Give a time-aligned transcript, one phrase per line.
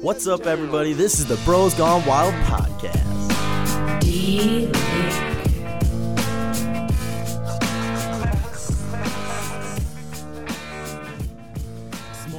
[0.00, 0.92] What's up, everybody?
[0.92, 3.02] This is the Bros Gone Wild podcast.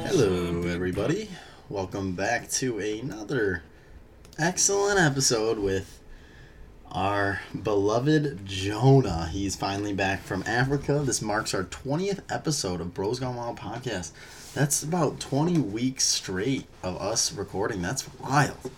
[0.06, 1.30] Hello, everybody.
[1.70, 3.64] Welcome back to another
[4.40, 6.00] excellent episode with
[6.92, 9.28] our beloved Jonah.
[9.32, 11.02] He's finally back from Africa.
[11.04, 14.12] This marks our 20th episode of Bros Gone Wild podcast.
[14.58, 17.84] That's about 20 weeks straight of us recording.
[17.84, 18.72] That's wild.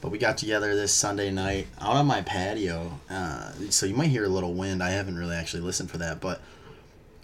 [0.00, 3.00] But we got together this Sunday night out on my patio.
[3.10, 4.80] Uh, so you might hear a little wind.
[4.80, 6.40] I haven't really actually listened for that, but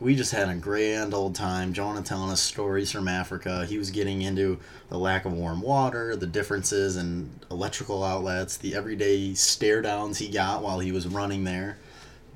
[0.01, 1.73] we just had a grand old time.
[1.73, 3.65] Jonah telling us stories from Africa.
[3.65, 4.59] He was getting into
[4.89, 10.27] the lack of warm water, the differences in electrical outlets, the everyday stare downs he
[10.27, 11.79] got while he was running there,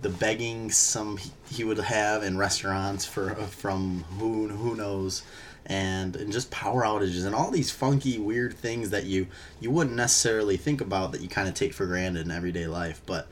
[0.03, 1.19] the begging some
[1.51, 5.25] he would have in restaurants for from who who knows,
[5.67, 9.27] and and just power outages and all these funky weird things that you
[9.61, 13.01] you wouldn't necessarily think about that you kind of take for granted in everyday life,
[13.07, 13.29] but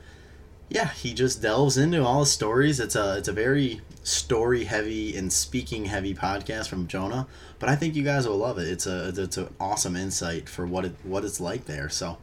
[0.69, 2.79] yeah, he just delves into all the stories.
[2.79, 7.27] It's a it's a very story heavy and speaking heavy podcast from Jonah,
[7.59, 8.67] but I think you guys will love it.
[8.67, 11.89] It's a it's an awesome insight for what it what it's like there.
[11.89, 12.17] So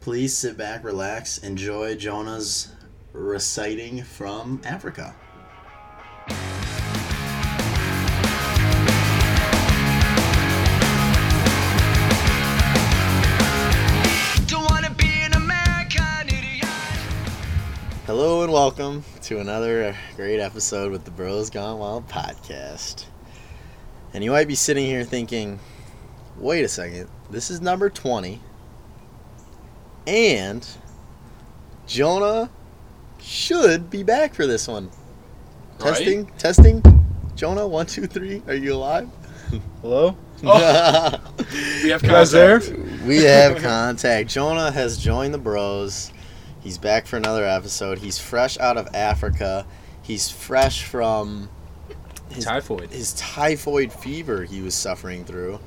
[0.00, 2.72] please sit back, relax, enjoy Jonah's
[3.12, 5.14] reciting from Africa.
[18.16, 23.06] Hello and welcome to another uh, great episode with the Bros Gone Wild podcast.
[24.12, 25.58] And you might be sitting here thinking,
[26.36, 28.40] wait a second, this is number 20.
[30.06, 30.64] And
[31.88, 32.50] Jonah
[33.20, 34.90] should be back for this one.
[35.80, 35.88] Right?
[35.88, 36.82] Testing, testing.
[37.34, 38.44] Jonah, one, two, three.
[38.46, 39.08] Are you alive?
[39.82, 40.16] Hello?
[40.44, 41.20] Oh.
[41.82, 42.60] We have You guys there?
[42.60, 43.02] contact.
[43.02, 44.30] we have contact.
[44.30, 46.12] Jonah has joined the bros.
[46.64, 47.98] He's back for another episode.
[47.98, 49.66] He's fresh out of Africa.
[50.00, 51.50] He's fresh from
[52.30, 52.90] his, Typhoid.
[52.90, 55.60] his typhoid fever he was suffering through.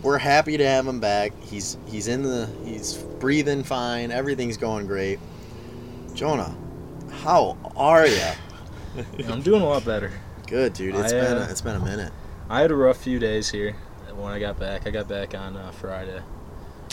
[0.00, 1.32] We're happy to have him back.
[1.42, 4.12] He's he's in the he's breathing fine.
[4.12, 5.18] Everything's going great.
[6.14, 6.56] Jonah,
[7.10, 8.22] how are you?
[9.28, 10.12] I'm doing a lot better.
[10.46, 10.94] Good, dude.
[10.94, 12.12] It's I, been uh, a, it's been a minute.
[12.48, 13.74] I had a rough few days here
[14.14, 14.86] when I got back.
[14.86, 16.22] I got back on uh, Friday,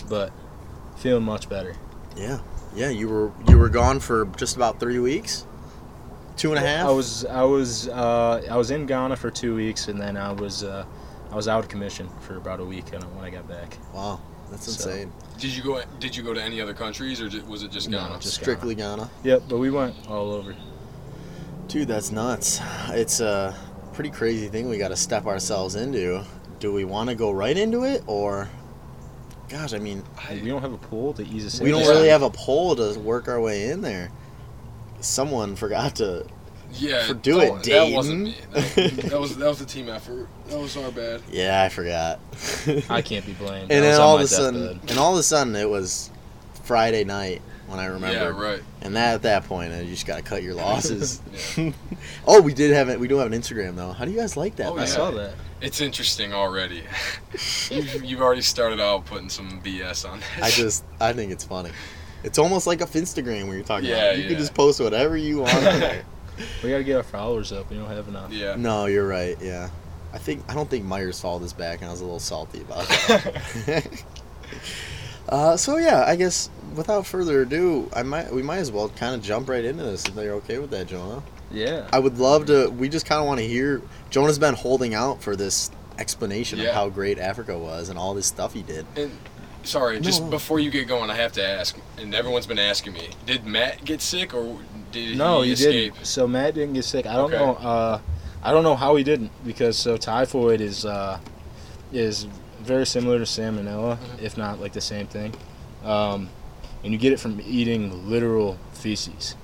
[0.07, 0.34] but
[0.97, 1.75] feeling much better.
[2.16, 2.40] Yeah,
[2.75, 2.90] yeah.
[2.90, 5.46] You were you were gone for just about three weeks,
[6.38, 6.88] two and a half.
[6.88, 10.31] I was I was uh, I was in Ghana for two weeks, and then I
[10.31, 10.85] was uh,
[11.31, 13.78] I was out of commission for about a week when I- when I got back.
[13.94, 14.19] Wow,
[14.52, 15.12] that's So- insane.
[15.38, 15.81] Did you go?
[16.00, 18.19] Did you go to any other countries, or was it just No, Ghana?
[18.19, 19.09] just- Strictly Ghana.
[19.24, 20.53] Yep, but we went all over.
[21.68, 22.59] Dude, that's nuts.
[22.90, 23.56] It's a
[23.94, 26.24] pretty crazy thing we got to step ourselves into.
[26.59, 28.50] Do we want to go right into it, or,
[29.49, 32.21] gosh, I mean, we don't have a pool to ease us we don't really have
[32.23, 34.11] a pole to work our way in there.
[35.01, 36.25] Someone forgot to.
[36.73, 37.07] yeah.
[37.07, 38.51] for- do don't- it, oh, That wasn't Dayton.
[38.53, 38.61] me.
[38.75, 40.27] That, that was that was the team effort.
[40.47, 41.21] That was our bad.
[41.31, 42.19] Yeah, I forgot.
[42.89, 43.71] I can't be blamed.
[43.71, 44.89] And I then all of a sudden, deathbed.
[44.91, 46.11] and all of a sudden, it was
[46.63, 48.16] Friday night when I remember.
[48.16, 48.62] Yeah, right.
[48.81, 51.22] And that at that point, you just got to cut your losses.
[52.25, 53.00] Oh, we did have it.
[53.00, 53.91] We do have an Instagram though.
[53.91, 54.68] How do you guys like that?
[54.68, 55.34] Oh, I saw that.
[55.62, 56.84] It's interesting already.
[57.69, 60.41] you've, you've already started out putting some BS on this.
[60.41, 61.72] I just I think it's funny.
[62.24, 64.18] It's almost like a Finstagram where you're talking Yeah, about.
[64.19, 66.03] You can just post whatever you want.
[66.63, 67.69] We gotta get our followers up.
[67.69, 68.31] We don't have enough.
[68.31, 68.56] Yeah.
[68.56, 69.38] no, you're right.
[69.41, 69.69] Yeah,
[70.13, 72.62] I think I don't think Myers followed us back, and I was a little salty
[72.62, 74.03] about that.
[75.29, 79.16] Uh, so yeah, I guess without further ado, I might we might as well kind
[79.16, 81.23] of jump right into this if you're okay with that, Jonah.
[81.51, 81.88] Yeah.
[81.91, 82.69] I would love to.
[82.69, 83.81] We just kind of want to hear.
[84.09, 88.28] Jonah's been holding out for this explanation of how great Africa was and all this
[88.28, 88.85] stuff he did.
[88.95, 89.12] And
[89.63, 90.29] sorry, just No.
[90.29, 93.84] before you get going, I have to ask, and everyone's been asking me: Did Matt
[93.84, 94.59] get sick, or
[94.91, 95.17] did he escape?
[95.17, 95.94] No, he, he escape?
[95.96, 96.06] didn't.
[96.06, 97.06] So Matt didn't get sick.
[97.07, 97.44] I don't Okay.
[97.44, 97.53] know.
[97.56, 98.00] Uh,
[98.44, 101.19] I don't know how he didn't because so typhoid is uh,
[101.91, 102.28] is
[102.62, 104.25] very similar to salmonella, Mm-hmm.
[104.25, 105.34] if not like the same thing.
[105.84, 106.29] Um,
[106.84, 109.35] and you get it from eating literal feces.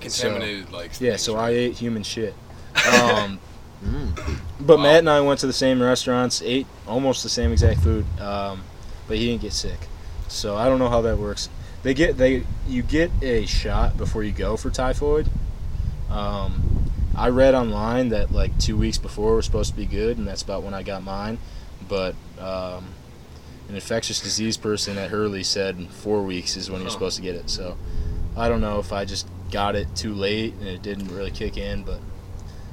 [0.00, 0.92] Contaminated, like.
[1.00, 1.10] Yeah.
[1.12, 2.34] things, So I ate human shit.
[3.02, 3.38] Um,
[3.84, 4.16] Mm.
[4.60, 4.82] but Wow.
[4.84, 8.62] Matt and I went to the same restaurants, ate almost the same exact food, um,
[9.06, 9.78] but he didn't get sick.
[10.28, 11.50] So I don't know how that works.
[11.82, 15.28] They get they you get a shot before you go for typhoid.
[16.10, 20.26] Um, I read online that like two weeks before was supposed to be good, and
[20.26, 21.36] that's about when I got mine.
[21.88, 22.84] But um,
[23.68, 26.94] an infectious disease person at Hurley said four weeks is when you're Huh.
[26.94, 27.50] supposed to get it.
[27.50, 27.76] So
[28.36, 31.56] I don't know if I just got it too late and it didn't really kick
[31.56, 31.98] in, but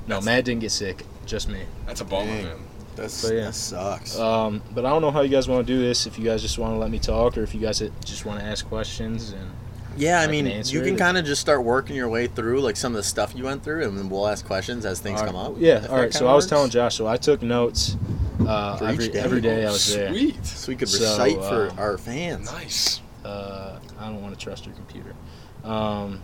[0.07, 1.61] no, That's- Matt didn't get sick, just me.
[1.85, 2.43] That's a bummer, Dang.
[2.45, 2.57] man.
[2.95, 3.45] That's, But yeah.
[3.45, 4.19] That sucks.
[4.19, 6.05] Um, but I don't know how you guys want to do this.
[6.07, 8.39] If you guys just want to let me talk, or if you guys just want
[8.41, 9.49] to ask questions, and
[9.95, 12.59] yeah, I I mean, can you can kind of just start working your way through
[12.61, 15.21] like some of the stuff you went through, and then we'll ask questions as things
[15.21, 15.55] All come up.
[15.57, 15.77] Yeah.
[15.77, 16.13] if All that right.
[16.13, 16.95] So kinda I was telling Josh.
[16.95, 17.95] So I took notes
[18.47, 19.19] uh, For every day?
[19.19, 20.09] every day I was there.
[20.09, 20.45] Sweet.
[20.45, 22.51] so we could So, recite for um, our fans.
[22.51, 23.01] Nice.
[23.23, 25.13] Uh, I don't want to trust your computer.
[25.63, 26.21] Um,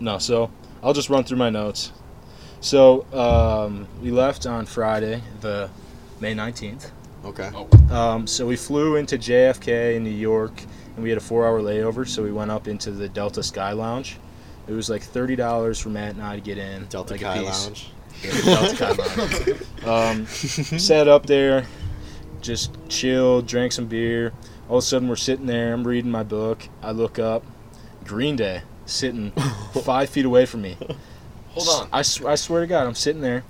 [0.00, 0.18] no.
[0.18, 0.50] So
[0.82, 1.92] I'll just run through my notes.
[2.60, 5.68] So um, we left on Friday, the
[6.20, 6.90] May nineteenth.
[7.24, 7.50] Okay.
[7.90, 10.52] Um, so we flew into JFK in New York,
[10.94, 12.06] and we had a four-hour layover.
[12.06, 14.18] So we went up into the Delta Sky Lounge.
[14.66, 16.86] It was like thirty dollars for Matt and I to get in.
[16.86, 17.64] Delta like a Kai piece.
[17.66, 17.78] Lounge.
[17.78, 17.93] Yeah, Delta Sky Lounge.
[19.84, 21.66] Um, sat up there,
[22.40, 24.32] just chilled, drank some beer.
[24.68, 25.72] All of a sudden, we're sitting there.
[25.74, 26.68] I'm reading my book.
[26.82, 27.42] I look up,
[28.04, 29.30] Green Day sitting
[29.82, 30.76] five feet away from me.
[31.50, 31.88] Hold on.
[31.92, 33.44] I, sw- I swear to God, I'm sitting there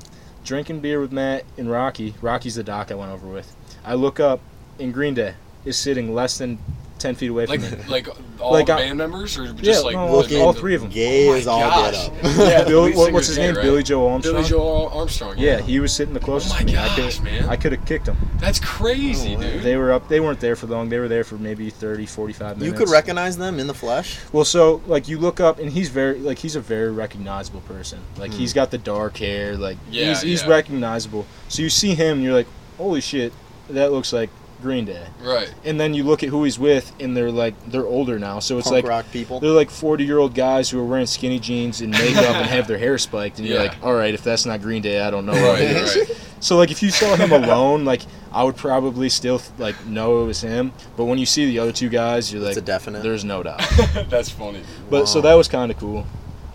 [0.45, 2.15] drinking beer with Matt and Rocky.
[2.21, 3.55] Rocky's the doc I went over with.
[3.85, 4.41] I look up,
[4.79, 5.35] and Green Day
[5.65, 6.59] is sitting less than
[6.99, 7.85] 10 feet away from Like, me.
[7.89, 8.09] like
[8.41, 10.81] all Like, the I- band members, or just Yeah, like no, Looking all three of
[10.83, 10.91] them.
[10.91, 12.09] Gay Oh my as all get gosh.
[12.09, 12.13] up.
[12.39, 13.57] Yeah, Billy, what, what's his gay, name?
[13.57, 13.63] right?
[13.63, 14.37] Billie Joe Armstrong?
[14.37, 15.35] Billie Joe Armstrong.
[15.39, 16.77] Yeah, he was sitting the closest Oh my to me.
[16.77, 17.49] I gosh, could, man.
[17.49, 18.17] I could have kicked him.
[18.39, 19.63] That's crazy, Oh, dude.
[19.63, 20.09] They were up.
[20.09, 20.89] They weren't there for long.
[20.89, 22.65] They were there for maybe 30, 45 minutes.
[22.65, 24.19] You could recognize them in the flesh.
[24.33, 28.01] Well, so like you look up, and he's very like he's a very recognizable person.
[28.19, 28.39] Like Hmm.
[28.39, 29.57] he's got the dark hair.
[29.57, 31.27] Like Yeah, he's he's recognizable.
[31.49, 32.47] So you see him, and you're like,
[32.79, 33.33] holy shit,
[33.71, 34.31] that looks like
[34.65, 35.07] Green Day.
[35.23, 35.53] right.
[35.65, 38.41] And then you look at who he's with, and they're like they're older now.
[38.41, 39.39] So it's Punk like rock people.
[39.39, 42.67] they're like 40 year old guys who are wearing skinny jeans and makeup and have
[42.67, 45.25] their hair spiked, and you're like, all right, if that's not Green Day, I don't
[45.27, 45.33] know.
[45.33, 45.97] what Right, it is.
[45.97, 46.21] right.
[46.41, 48.03] So like if you saw him alone, like
[48.33, 50.73] I would probably still like know it was him.
[50.97, 53.03] But when you see the other two guys, you're It's like, a definite.
[53.03, 53.63] there's no doubt.
[54.09, 54.63] That's funny.
[54.91, 56.07] But so that was kind of cool.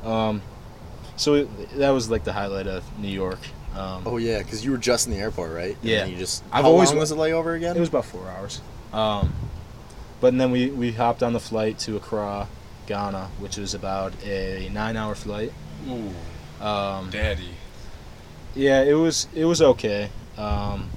[0.04, 0.42] Um,
[1.16, 3.40] so it, that was like the highlight of New York.
[3.76, 5.76] Um, Oh yeah, because you were just in the airport, right?
[5.82, 6.00] And Yeah.
[6.02, 6.44] then You just.
[6.52, 7.76] I've how always- long was the layover again?
[7.78, 8.62] It was about four hours.
[8.94, 9.34] Um,
[10.22, 12.48] but then we, we hopped on the flight to Accra,
[12.88, 15.54] Ghana, which was about a nine hour flight.
[15.88, 16.14] Ooh,
[16.66, 17.52] Um, daddy.
[18.56, 20.10] yeah, it was it was okay.
[20.38, 20.90] Um,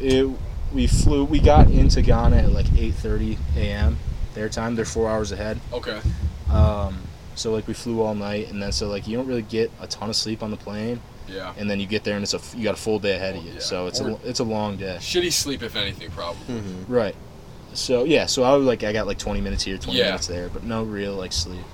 [0.00, 0.28] it
[0.72, 3.98] we flew we got into Ghana at like eight thirty a.m.
[4.34, 4.74] their time.
[4.76, 5.60] They're four hours ahead.
[5.72, 6.00] Okay.
[6.52, 6.98] Um,
[7.38, 9.86] so like we flew all night, and then so like you don't really get a
[9.86, 11.54] ton of sleep on the plane, Yeah.
[11.56, 13.44] and then you get there and it's a you got a full day ahead of
[13.44, 13.52] you.
[13.54, 13.60] yeah.
[13.60, 14.96] So it's Or- a it's a long day.
[15.00, 16.54] Shitty sleep, if anything, probably.
[16.56, 16.84] Mhm.
[16.88, 17.14] Right.
[17.74, 20.06] So yeah, so I was like I got like 20 minutes here, 20 Yeah.
[20.06, 21.64] minutes there, but no real like sleep.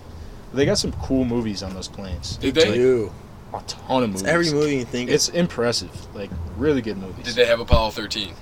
[0.53, 2.37] They got some cool movies on those planes.
[2.37, 2.75] Did they?
[2.75, 3.11] Dude,
[3.53, 4.23] A ton of movies.
[4.23, 5.11] it's every movie you think.
[5.11, 5.91] It's impressive.
[6.15, 7.25] Like really good movies.
[7.25, 8.35] Did they have Apollo 13?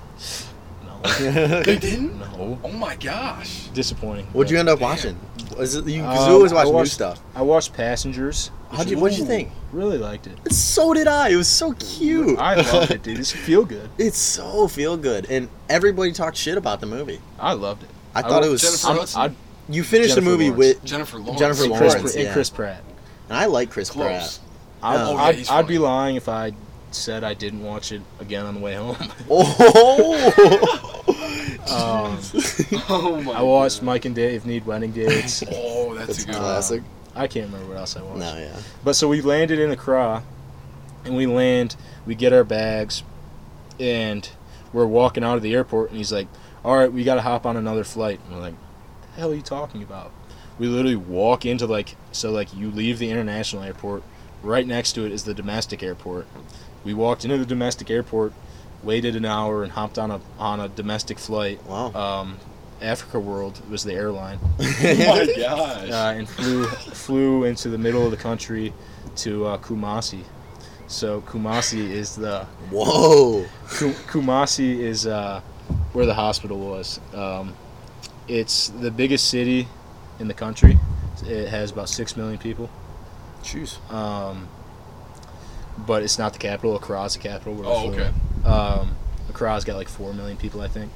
[0.85, 1.01] No.
[1.65, 2.19] They didn't.
[2.19, 2.59] no.
[2.65, 3.67] Oh my gosh.
[3.75, 4.27] Disappointing.
[4.33, 4.89] What'd you end up Damn.
[4.89, 5.21] watching?
[5.59, 6.03] Was it you?
[6.03, 7.21] Um, Cause you always I watch new stuff.
[7.35, 8.51] I watched Passengers.
[8.71, 8.99] How'd you?
[8.99, 9.51] What'd you think?
[9.73, 10.53] Really liked it.
[10.53, 11.31] So did I.
[11.31, 12.39] It was so cute.
[12.39, 13.19] I loved it, dude.
[13.19, 13.91] It's feel good.
[13.99, 17.21] It's so feel good, and everybody talked shit about the movie.
[17.39, 17.91] I loved it.
[18.15, 18.63] I thought would- it was.
[18.63, 19.37] Jennifer I'm- I'd-
[19.69, 20.59] you finished the movie Lawrence.
[20.59, 21.39] with, Jennifer Lawrence.
[21.39, 22.33] Jennifer and Lawrence, Chris, and.
[22.33, 22.83] Chris Pratt.
[23.29, 24.39] and I like Chris Close.
[24.39, 24.39] Pratt.
[24.83, 26.53] I'd, Oh, yeah, I'd, I'd be lying if I
[26.95, 28.97] said I didn't watch it again on the way home.
[29.31, 30.99] Oh,
[31.63, 32.19] Um,
[32.89, 33.33] Oh my.
[33.33, 35.43] I watched Mike and Dave Need Wedding Dates.
[35.51, 36.43] Oh, that's, that's a good one.
[36.45, 36.83] classic.
[37.15, 38.19] I can't remember what else I watched.
[38.19, 38.57] No, yeah.
[38.85, 40.23] But so we landed in Accra,
[41.05, 43.03] and we land, we get our bags,
[43.79, 44.29] and
[44.73, 46.27] we're walking out of the airport, and he's like,
[46.65, 48.55] "All right, we got to hop on another flight." And we're like,
[49.15, 50.11] "The hell are you talking about?"
[50.59, 54.03] We literally walk into like so like you leave the international airport,
[54.43, 56.27] right next to it is the domestic airport.
[56.85, 58.33] We walked into the domestic airport,
[58.83, 61.63] waited an hour, and hopped on a on a domestic flight.
[61.67, 61.93] Wow.
[61.93, 62.39] Um,
[62.81, 65.89] Africa World was the airline Oh my gosh.
[65.91, 68.73] uh, and flew flew into the middle of the country
[69.19, 70.25] to uh, Kumasi.
[70.89, 73.45] So Kumasi is the Whoa.
[73.69, 75.41] Kumasi is uh,
[75.93, 76.99] where the hospital was.
[77.15, 77.55] Um,
[78.27, 79.69] it's the biggest city
[80.19, 80.77] in the country.
[81.25, 82.69] It has about six million people,
[83.45, 83.79] Jeez.
[83.93, 84.49] um,
[85.79, 86.79] but it's not the capital.
[86.79, 87.55] Accra's the capital.
[87.55, 88.13] Where we oh, flew okay.
[88.45, 88.47] in.
[88.47, 88.97] Um,
[89.31, 90.91] Accra's got like four million people, I think,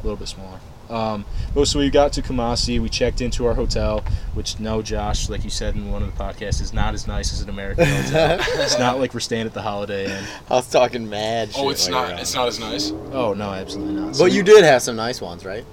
[0.00, 0.60] a little bit smaller.
[0.90, 2.80] Um, but so we got to Kumasi.
[2.80, 4.02] We checked into our hotel,
[4.34, 7.32] which no, Josh, like you said in one of the podcasts, is not as nice
[7.32, 8.38] as an American hotel.
[8.40, 10.24] it's not like we're staying at the Holiday Inn.
[10.50, 11.50] I was talking mad.
[11.56, 12.08] Oh, it's not.
[12.08, 12.90] you're It's not as nice.
[13.12, 14.16] Oh no, absolutely not.
[14.16, 15.64] So But you did have some nice ones, right?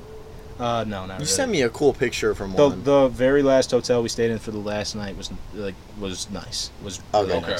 [0.60, 1.26] Uh, no, not You really.
[1.26, 2.84] sent me a cool picture from the one.
[2.84, 6.70] the very last hotel we stayed in for the last night was like was nice.
[6.84, 7.54] Was really Okay.
[7.54, 7.58] Okay.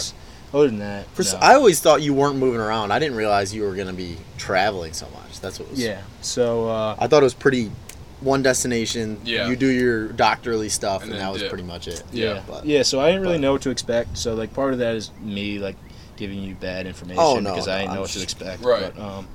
[0.58, 0.64] Nice.
[0.64, 1.40] Other than that, For no.
[1.42, 2.92] I always thought you weren't moving around.
[2.92, 5.40] I didn't realize you were gonna be traveling so much.
[5.40, 5.80] That's what was.
[5.82, 6.02] yeah.
[6.22, 7.72] So uh, I thought it was pretty.
[8.20, 9.22] One destination.
[9.24, 9.48] Yeah.
[9.48, 11.50] You do your doctorly stuff, And and, that was dip.
[11.50, 12.02] pretty much it.
[12.12, 12.82] yeah, But yeah.
[12.82, 14.18] So I didn't really but- know what to expect.
[14.18, 15.76] So like part of that is me like
[16.16, 18.64] giving you bad information Oh, no, because no, I didn't I'm know what to expect.
[18.64, 18.92] Right.
[18.96, 19.28] But, um,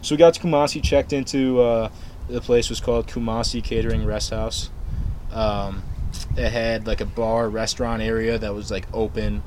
[0.00, 1.90] so we got to Kumasi, checked into uh,
[2.30, 4.70] the place was called Kumasi Catering Rest House.
[5.30, 5.82] Um,
[6.34, 9.42] it had like a bar restaurant area that was like open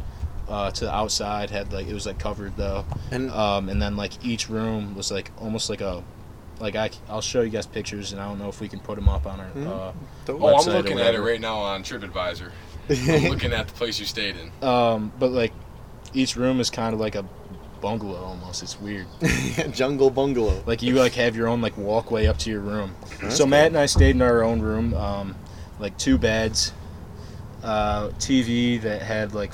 [0.50, 1.50] uh, to the outside.
[1.50, 5.12] Had like it was like covered though, And um, and then like each room was
[5.12, 6.04] like almost like a
[6.60, 8.96] like I I'll show you guys pictures and I don't know if we can put
[8.96, 9.48] them up on our.
[9.48, 9.68] Mhm.
[9.68, 9.92] Uh,
[10.28, 12.52] Oh, I'm looking at it right now on TripAdvisor.
[12.90, 14.68] I'm looking at the place you stayed in.
[14.68, 15.52] um, but like
[16.14, 17.26] each room is kind of like a
[17.82, 18.64] bungalow almost.
[18.64, 19.06] It's weird.
[19.74, 20.64] jungle bungalow.
[20.66, 22.96] Like you like have your own like walkway up to your room.
[23.22, 23.50] That's so cool.
[23.52, 25.36] Matt and I stayed in our own room, um,
[25.80, 26.72] like two beds,
[27.64, 29.52] uh, TV that had like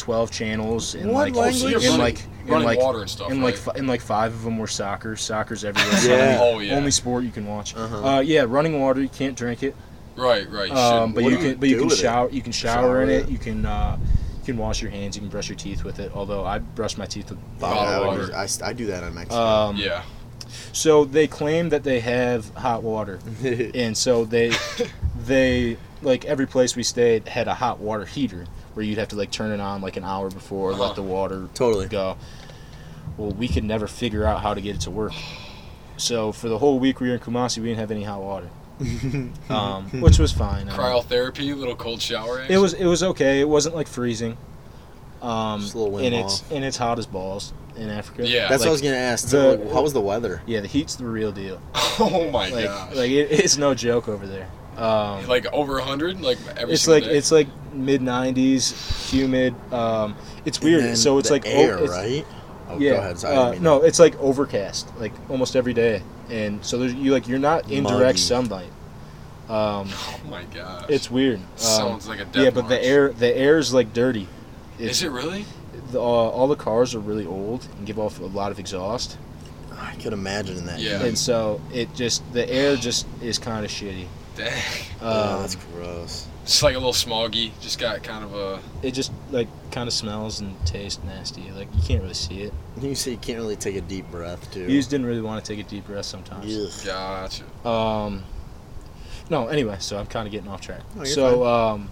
[0.00, 1.60] twelve channels and What like language?
[1.62, 3.46] So you're and running, like and running like water and stuff, and right?
[3.46, 5.14] like fi- and like five of them were soccer.
[5.16, 5.92] Soccer's everywhere.
[5.94, 6.36] It's Yeah.
[6.38, 6.76] the Oh, only, yeah.
[6.76, 7.76] only sport you can watch.
[7.76, 8.04] Uh-huh.
[8.16, 9.00] Uh, yeah, running water.
[9.00, 9.76] You can't drink it.
[10.16, 10.70] right, right.
[10.72, 12.02] Um, but you you can but you can with it?
[12.02, 12.28] shower.
[12.30, 13.22] You can shower, Shower in it.
[13.24, 13.28] it?
[13.30, 13.96] You can uh,
[14.40, 15.14] you can wash your hands.
[15.16, 16.10] You can brush your teeth with it.
[16.14, 18.34] Although I brush my teeth with Bottled Bottled water.
[18.34, 19.36] I, I, s- I do that on Mexico.
[19.40, 20.02] um, yeah.
[20.72, 24.52] So they claim that they have hot water, and so they
[25.26, 28.46] they like every place we stayed had a hot water heater
[28.80, 30.86] where you'd have to like turn it on like an hour before Uh-huh.
[30.86, 31.86] let the water Totally.
[31.86, 32.16] go.
[33.18, 35.12] Well, we could never figure out how to get it to work.
[35.98, 38.48] So for the whole week we were in Kumasi, we didn't have any hot water,
[39.50, 40.62] um, which was fine.
[40.66, 42.42] I mean, Cryotherapy, little cold shower.
[42.48, 43.40] it was it was okay.
[43.40, 44.38] It wasn't like freezing.
[45.20, 46.52] Um, Just a little Wim and it's Hof.
[46.52, 48.26] and it's hot as balls in Africa.
[48.26, 48.48] Yeah.
[48.48, 49.28] That's what I was gonna ask.
[49.28, 50.40] the- like, how was the weather?
[50.46, 51.60] Yeah, the heat's the real deal.
[52.02, 52.94] Oh my Like gosh.
[52.96, 54.48] like it, it's no joke over there.
[54.80, 57.10] Um, Like over a hundred, like every it's like day?
[57.16, 59.54] it's like mid 90s, humid.
[59.72, 60.82] Um, it's And weird.
[60.84, 62.26] then So it's the like o- air, it's- right?
[62.68, 62.90] Oh, yeah.
[62.92, 63.18] go ahead.
[63.18, 66.94] Sorry, I uh, mean no, it's like overcast, like almost every day, and so there's
[66.94, 67.96] you like you're not in Muggy.
[67.98, 68.70] direct sunlight.
[69.48, 70.84] Um, oh my gosh.
[70.88, 71.40] it's weird.
[71.40, 74.28] Um, sounds like a death yeah, but the air the air is like dirty.
[74.78, 75.44] It's, Is it really?
[75.90, 79.18] The, uh, all the cars are really old and give off a lot of exhaust,
[79.70, 79.78] that.
[79.80, 80.78] I could imagine that.
[80.78, 81.02] Yeah.
[81.02, 84.06] and so it just the air just is kind of shitty.
[84.44, 84.62] Dang.
[85.02, 86.26] Oh, Um, that's gross.
[86.42, 87.52] It's like a little smoggy.
[87.60, 88.60] Just got kind of a.
[88.82, 91.50] it just like kind of smells and tastes nasty.
[91.52, 92.52] Like you can't really see it.
[92.80, 94.62] You say you can't really take a deep breath, too.
[94.62, 96.54] You just didn't really want to take a deep breath sometimes.
[96.56, 96.86] Ugh.
[96.86, 97.68] Gotcha.
[97.68, 98.24] Um,
[99.28, 100.80] no, anyway, so I'm kind of getting off track.
[100.96, 101.90] No, you're so um,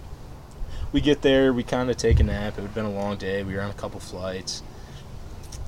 [0.91, 2.57] we get there, we kind of take a nap.
[2.57, 3.43] It had been a long day.
[3.43, 4.61] We were on a couple flights.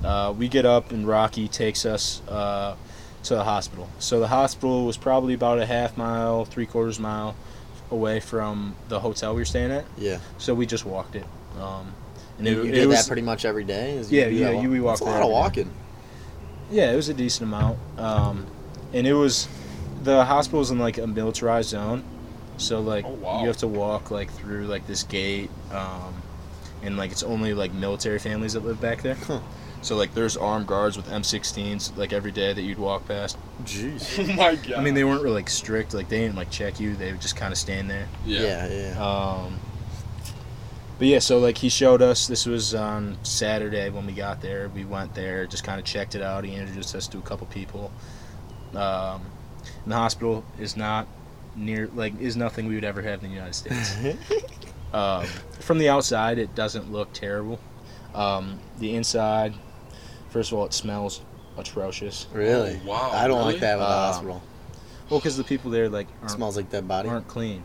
[0.04, 2.74] Uh, we get up, and Rocky takes us uh,
[3.24, 3.88] to the hospital.
[3.98, 7.34] So the hospital was probably about a half mile, three quarters mile
[7.90, 9.84] away from the hotel we were staying at.
[9.98, 10.18] Yeah.
[10.38, 11.24] So we just walked it.
[11.60, 11.92] Um,
[12.38, 13.92] and You, it, you it did was, that pretty much every day?
[13.96, 15.32] Is Yeah, do yeah, you- we That's a lot of every day.
[15.32, 15.70] walking.
[16.70, 17.78] Yeah, it was a decent amount.
[17.98, 18.46] Um,
[18.94, 19.46] and it was
[20.02, 22.02] the hospital's in like a militarized zone,
[22.56, 23.40] so like Oh, wow.
[23.42, 26.14] you have to walk like through like this gate, um,
[26.82, 29.14] and like it's only like military families that live back there.
[29.14, 29.40] Huh.
[29.82, 33.36] So like there's armed guards with M16s like every day that you'd walk past.
[33.64, 34.18] Jeez.
[34.32, 34.74] Oh my god.
[34.74, 36.94] I mean they weren't really like strict, like they didn't like check you.
[36.94, 38.08] They would just kind of stand there.
[38.24, 38.42] Yeah.
[38.42, 39.04] Yeah, yeah.
[39.04, 39.58] Um,
[40.98, 42.28] but yeah, so like he showed us.
[42.28, 44.68] This was on Saturday when we got there.
[44.68, 46.44] We went there, just kind of checked it out.
[46.44, 47.90] He introduced us to a couple people.
[48.74, 49.22] Um,
[49.82, 51.08] and the hospital is not
[51.56, 53.96] near like is nothing we would ever have in the United States.
[54.92, 55.26] um,
[55.58, 57.58] from the outside, it doesn't look terrible.
[58.14, 59.54] Um, the inside,
[60.32, 61.20] first of all, it smells
[61.58, 62.26] atrocious.
[62.32, 62.80] really?
[62.84, 63.52] Oh, wow, I don't really?
[63.52, 64.42] like that with the Uh, hospital.
[65.10, 67.08] Well, because the people there like aren't, smells like dead body.
[67.08, 67.62] aren't clean.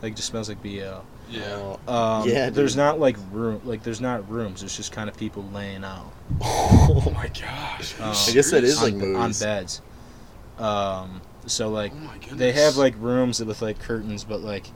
[0.00, 1.02] Like just smells like BO.
[1.28, 1.42] Yeah.
[1.88, 4.60] Oh, Um, Yeah, there's not like room, like there's not rooms.
[4.60, 7.98] There's just kind of people laying out Oh my gosh.
[8.00, 8.82] Um, I guess that is serious?
[8.82, 9.82] like on, on beds.
[10.58, 14.66] Um, so like Oh they have like rooms with like curtains, but like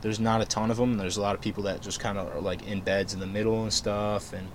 [0.00, 0.96] there's not a ton of them.
[0.96, 3.26] There's a lot of people that just kind of are like in beds in the
[3.26, 4.46] middle and stuff, and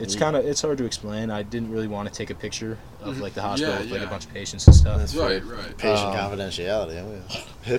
[0.00, 1.30] it's kind of it's hard to explain.
[1.30, 3.20] I didn't really want to take a picture of Mhm.
[3.20, 4.98] like the hospital Yeah, with like a bunch of patients and stuff.
[4.98, 5.76] That's Right, right.
[5.76, 7.02] Patient Um, confidentiality.
[7.02, 7.22] oh,
[7.66, 7.78] yeah.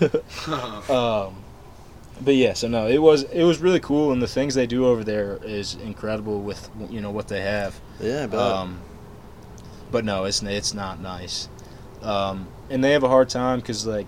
[0.00, 0.90] HIPAA.
[1.28, 1.34] um,
[2.20, 4.86] but yeah, so no, it was it was really cool, and the things they do
[4.86, 7.78] over there is incredible with you know what they have.
[8.00, 8.78] Yeah, but Um,
[9.90, 11.48] but no, it's it's not nice,
[12.02, 14.06] um, and they have a hard time because like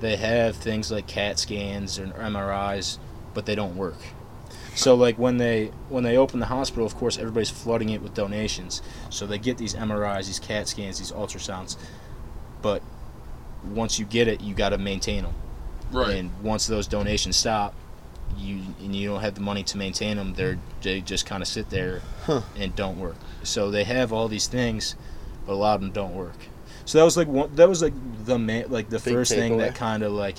[0.00, 2.98] they have things like CAT scans and MRIs,
[3.32, 3.96] but they don't work.
[4.76, 8.14] So like when they when they open the hospital, of course everybody's flooding it with
[8.14, 8.82] donations.
[9.10, 11.76] So they get these MRIs, these CAT scans, these ultrasounds,
[12.62, 12.82] but
[13.64, 15.34] once you get it, you got to maintain them.
[15.90, 16.16] Right.
[16.16, 17.74] And once those donations stop,
[18.36, 21.48] you and you don't have the money to maintain them, they're they just kind of
[21.48, 22.42] sit there Huh.
[22.56, 23.16] and don't work.
[23.44, 24.94] So they have all these things,
[25.46, 26.36] but a lot of them don't work.
[26.84, 27.54] So that was like one.
[27.56, 27.94] That was like
[28.26, 29.58] the ma- like the Big first thing takeaway.
[29.60, 30.36] that kind of like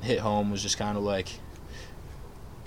[0.00, 1.28] hit home was just kind of like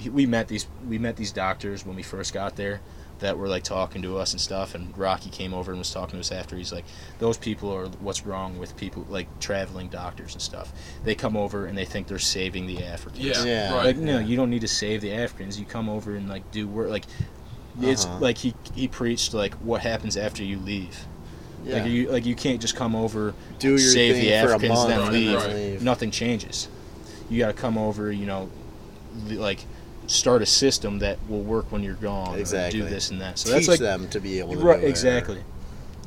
[0.10, 2.82] we met these we met these doctors when we first got there
[3.20, 6.14] that were like talking to us and stuff and Rocky came over and was talking
[6.14, 6.86] to us after he's like
[7.20, 11.68] those people are what's wrong with people like traveling doctors and stuff they come over
[11.68, 13.76] and they think they're saving the Africans Yeah, Yeah.
[13.76, 13.86] right.
[13.86, 16.68] like no you don't need to save the Africans you come over and like do
[16.68, 17.06] work like
[17.80, 18.18] it's Uh-huh.
[18.20, 21.06] like he he preached like what happens after you leave
[21.64, 21.76] Yeah.
[21.78, 24.90] like you like you can't just come over Do your save thing the Africans month
[24.90, 25.36] then and leave.
[25.38, 25.54] Right.
[25.54, 25.84] leave.
[25.84, 26.70] nothing changes
[27.30, 28.50] you got to come over you know
[29.28, 29.64] like
[30.12, 32.82] start a system that will work when you're gone or Exactly.
[32.82, 33.38] do this and that.
[33.40, 34.90] So Teach that's like them to be able to right do it.
[34.90, 35.44] exactly.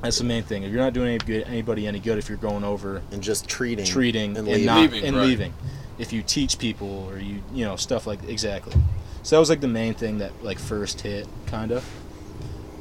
[0.03, 0.63] That's the main thing.
[0.65, 3.49] If you're not doing any good, anybody any good if you're going over and just
[3.49, 4.67] treating, treating and and, leaving.
[4.67, 5.27] not Leaving, and right.
[5.27, 5.55] leaving.
[5.99, 8.75] If you teach people or you you know stuff like exactly.
[9.23, 11.83] So that was like the main thing that like first hit kind of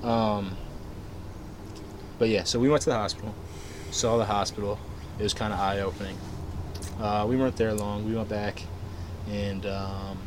[0.04, 0.58] um
[2.20, 3.34] but yeah so we went to the hospital.
[3.92, 4.78] Saw the hospital.
[5.20, 6.18] It was kind of eye-opening.
[7.00, 8.04] Uh, we weren't there long.
[8.06, 8.64] We went back
[9.30, 10.18] and um,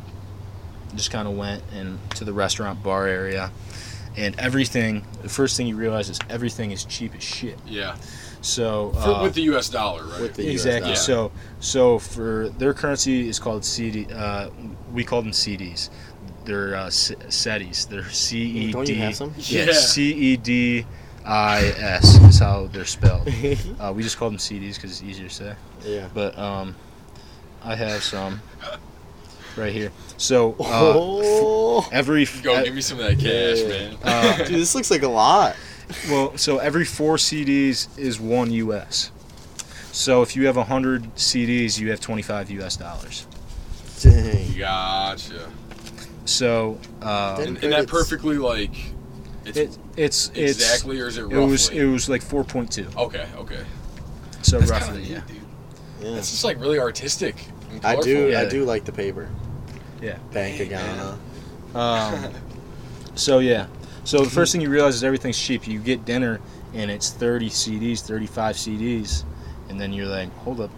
[0.95, 3.51] just kind of went and to the restaurant bar area
[4.15, 7.95] and everything the first thing you realize is everything is cheap as shit Yeah.
[8.41, 9.69] so For, uh, with the U.S.
[9.69, 10.21] dollar, right?
[10.21, 10.81] With the US exactly.
[10.93, 10.95] dollar.
[10.95, 14.07] So, so for their currency is called CD.
[14.11, 14.49] Uh,
[14.93, 15.89] we call them CDs.
[16.45, 17.89] They're uh, C- CEDIs.
[17.89, 19.33] They're C E Don't you have some?
[19.37, 19.73] Yeah, Yeah.
[19.73, 20.85] C E D
[21.25, 23.27] I S is how they're spelled.
[23.79, 25.55] Uh, we just call them CDs because it's easier to say.
[25.83, 26.07] yeah.
[26.13, 26.75] But um,
[27.63, 28.41] I have some
[29.57, 29.91] right here.
[30.17, 30.55] So uh,
[30.95, 33.67] oh, every Go uh, give me some of that cash, Yeah.
[33.67, 33.97] man.
[34.03, 35.55] uh, dude, this looks like a lot.
[36.09, 39.11] Well, so every four CDs is one US.
[39.91, 43.25] So if you have 100 CDs, you have 25 US dollars.
[44.01, 44.53] Dang.
[44.57, 45.49] Gotcha.
[46.25, 48.73] So uh, And, and that perfectly like
[49.45, 51.41] it's it, it's it's exactly or is it roughly?
[51.41, 52.95] it was it was like 4.2.
[52.97, 53.63] okay, okay.
[54.41, 55.15] So That's roughly, kinda yeah.
[55.19, 55.37] neat, dude.
[56.01, 56.11] Yeah.
[56.15, 57.35] That's just like really artistic.
[57.71, 58.29] and I do.
[58.29, 58.41] Yeah.
[58.41, 59.29] I do like the paper.
[60.01, 60.17] Yeah.
[60.31, 61.19] Bank of Ghana.
[61.75, 62.33] Um,
[63.15, 63.67] so yeah.
[64.03, 65.67] So the first thing you realize is everything's cheap.
[65.67, 66.39] You get dinner
[66.73, 69.23] and it's 30 CDs, 35 CDs,
[69.69, 70.71] and then you're like, hold up,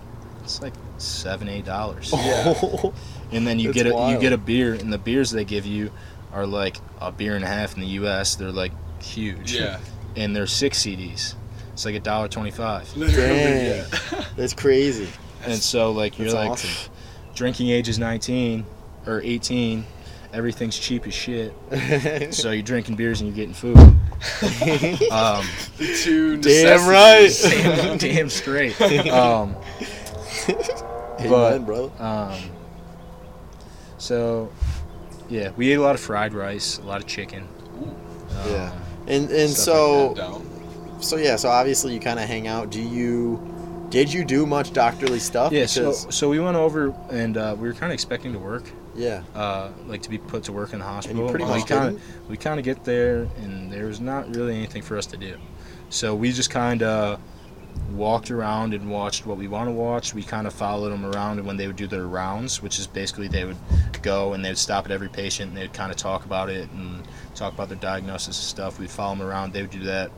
[0.43, 2.12] it's like seven, eight dollars.
[2.13, 2.93] Oh,
[3.32, 5.67] And then you That's get a you get a beer, and the beers they give
[5.67, 5.91] you
[6.34, 8.36] are like a beer and a half in the U.S.
[8.36, 8.71] They're like
[9.03, 9.53] huge.
[9.53, 9.79] Yeah.
[10.15, 11.36] And they're six CDs.
[11.73, 12.97] It's like a dollar twenty-five.
[12.97, 13.65] Literally, Dang.
[13.65, 14.25] yeah.
[14.36, 15.08] that's crazy.
[15.45, 16.91] And so like you're That's like, awesome.
[17.36, 18.65] Drinking age is nineteen
[19.05, 19.85] or eighteen.
[20.31, 21.53] Everything's cheap as shit.
[22.33, 23.77] So you're drinking beers and you're getting food.
[25.12, 25.43] Um,
[25.77, 27.41] The two Damn necessities.
[27.63, 28.79] damn, damn straight.
[29.09, 29.55] Um,
[31.19, 31.91] Amen, But- bro.
[31.99, 32.38] um,
[33.97, 34.51] so
[35.29, 37.47] yeah, we ate a lot of fried rice, a lot of chicken.
[37.79, 38.71] Um, Yeah.
[39.07, 41.01] And and so Head down.
[41.01, 41.35] so yeah.
[41.35, 42.69] So obviously you kind of hang out.
[42.69, 43.39] Do you?
[43.89, 45.51] Did you do much doctorly stuff?
[45.51, 48.65] Yeah, so, so we went over and uh, we were kind of expecting to work,
[48.99, 49.23] yeah.
[49.33, 51.29] uh, like to be put to work in the hospital.
[51.29, 54.55] pretty we much kind of we kind of get there and there was not really
[54.55, 55.38] anything for us to do,
[55.89, 57.19] so we just kind of
[57.91, 60.13] walked around and watched what we want to watch.
[60.13, 62.88] We kind of followed them around and when they would do their rounds, which is
[62.88, 63.57] basically they would
[64.01, 66.69] go and they would stop at every patient and they'd kind of talk about it
[66.71, 67.03] and
[67.35, 68.79] talk about their diagnosis and stuff.
[68.79, 69.53] We'd follow them around.
[69.53, 70.12] They would do that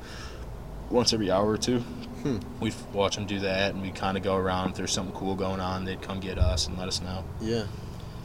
[0.89, 1.79] once every hour or two.
[1.79, 2.39] Hmm.
[2.59, 4.71] We'd watch them do that and we'd kind of go around.
[4.71, 7.23] If there's something cool going on, they'd come get us and let us know.
[7.39, 7.65] Yeah.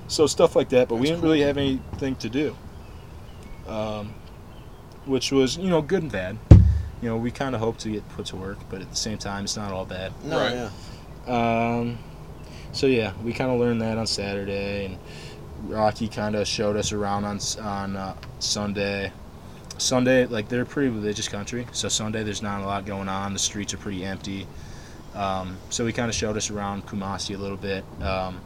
[0.08, 2.56] So stuff like that, but we didn't really have anything to do.
[3.66, 4.14] Um,
[5.04, 6.38] which was, you know, good and bad.
[7.02, 9.18] You know, we kind of hoped to get put to work, but at the same
[9.18, 10.12] time, it's not all bad.
[10.24, 10.38] No.
[10.38, 10.70] Right.
[11.26, 11.78] Yeah.
[11.78, 11.98] Um,
[12.72, 14.98] so yeah, we kind of learned that on Saturday, and
[15.70, 19.12] Rocky kind of showed us around on on uh, Sunday.
[19.78, 23.32] Sunday, like they're a pretty religious country, so Sunday there's not a lot going on.
[23.32, 24.46] The streets are pretty empty.
[25.14, 27.84] Um, so he kind of showed us around Kumasi a little bit.
[28.02, 28.40] Um,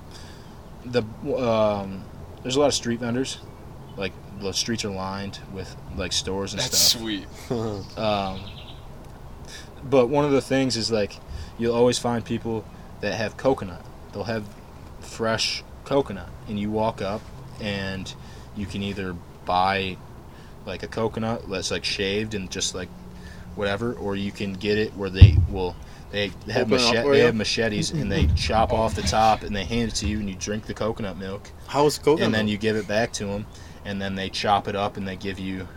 [0.84, 1.02] the
[1.36, 2.04] um,
[2.42, 3.38] there's a lot of street vendors,
[3.96, 7.00] like the streets are lined with like stores and That's stuff.
[7.02, 7.26] sweet.
[7.98, 8.40] Um,
[9.82, 11.16] but one of the things is like
[11.58, 12.64] you'll always find people
[13.00, 13.84] that have coconut.
[14.12, 14.44] They'll have
[15.00, 17.22] fresh coconut, and you walk up
[17.60, 18.12] and
[18.56, 19.14] you can either
[19.44, 19.96] buy
[20.66, 22.88] like a coconut that's like shaved and just like
[23.54, 25.76] whatever, or you can get it where they will.
[26.10, 29.94] They have they have machetes and they chop off the top and they hand it
[29.96, 32.26] to you and you drink the coconut milk How's coconut?
[32.26, 33.46] and then you give it back to them,
[33.84, 35.68] and then they chop it up and they give you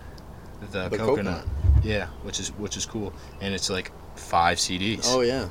[0.72, 1.46] the, The coconut.
[1.84, 5.02] Yeah, which is which is cool, and it's like five CDs.
[5.06, 5.50] Oh yeah.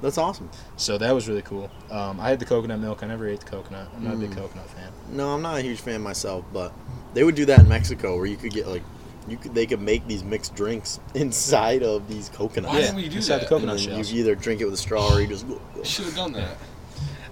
[0.00, 0.50] That's awesome.
[0.76, 1.70] So that was really cool.
[1.90, 3.02] Um, I had the coconut milk.
[3.02, 3.88] I never ate the coconut.
[3.94, 4.36] I'm not a big Mm.
[4.36, 4.90] coconut fan.
[5.10, 6.72] No, I'm not a huge fan myself, but
[7.14, 8.82] they would do that in Mexico where you could get like
[9.28, 12.72] you could they could make these mixed drinks inside of these coconuts.
[12.72, 13.48] Why Yeah, didn't we do inside the that?
[13.48, 14.10] coconut shells.
[14.12, 15.46] you either drink it with a straw or you just
[15.84, 16.56] Should have done that.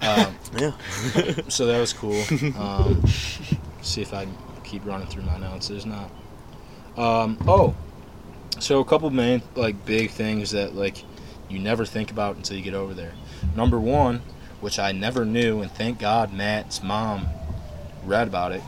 [0.01, 0.71] Um, Yeah.
[1.47, 2.21] so that was cool.
[2.57, 3.03] Um,
[3.81, 5.67] see if I can keep running through my notes.
[5.69, 6.09] There's not.
[6.97, 7.75] Um, oh,
[8.59, 11.03] so a couple main like big things that like
[11.49, 13.13] you never think about until you get over there.
[13.55, 14.21] Number one,
[14.61, 17.27] which I never knew, and thank God Matt's mom
[18.03, 18.63] read about it,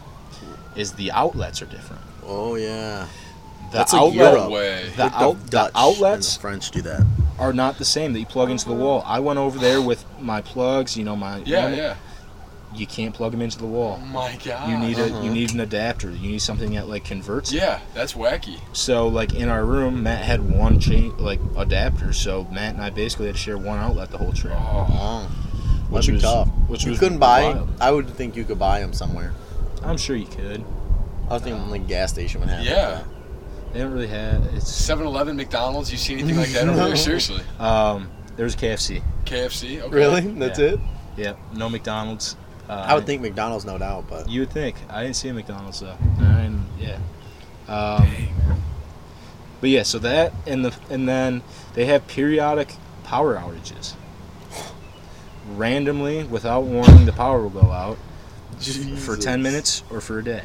[0.75, 2.01] is the outlets are different.
[2.27, 3.07] Oh yeah.
[3.71, 4.43] The That's like outlet Europe.
[4.43, 4.89] No way.
[4.95, 7.05] the, Like out, the Dutch outlets and the French do that.
[7.37, 9.03] are not the same that you plug into the wall.
[9.05, 11.95] I went over there with my plugs, you know my Yeah, normal- yeah.
[12.75, 13.97] You can't plug them into the wall.
[14.01, 14.69] Oh my god.
[14.69, 15.21] You need a Uh-huh.
[15.23, 16.11] you need an adapter.
[16.11, 17.51] You need something that like converts.
[17.51, 17.55] it.
[17.57, 18.59] Yeah, that's wacky.
[18.73, 22.11] So like in our room, Matt had one chain like adapter.
[22.13, 24.53] So Matt and I basically had to share one outlet the whole trip.
[24.57, 25.27] Oh,
[25.89, 26.47] Which that'd be was- tough.
[26.67, 27.43] which you was couldn't buy.
[27.53, 27.69] wild.
[27.79, 29.33] I would think you could buy them somewhere.
[29.83, 30.63] I'm sure you could.
[31.29, 32.63] I was thinking like gas station would have.
[32.63, 33.03] Yeah.
[33.73, 34.71] They don't really have it's.
[34.71, 35.91] 7-Eleven, McDonald's.
[35.91, 36.95] You see anything like that over there?
[36.95, 37.41] Seriously.
[37.59, 39.01] Um, there's KFC.
[39.25, 39.81] KFC.
[39.81, 39.93] Okay.
[39.95, 40.21] Really?
[40.21, 40.65] That's Yeah.
[40.65, 40.79] it?
[41.17, 41.39] Yep.
[41.55, 42.35] No McDonald's.
[42.69, 44.75] Uh, I would think McDonald's, no doubt, but You would think.
[44.89, 45.97] I didn't see a McDonald's though.
[46.19, 46.97] And yeah.
[47.67, 48.07] Um,
[49.59, 51.41] but yeah, so that and the and then
[51.73, 53.93] they have periodic power outages.
[55.55, 57.97] Randomly, without warning, the power will go out
[58.99, 60.43] for ten minutes or for a day.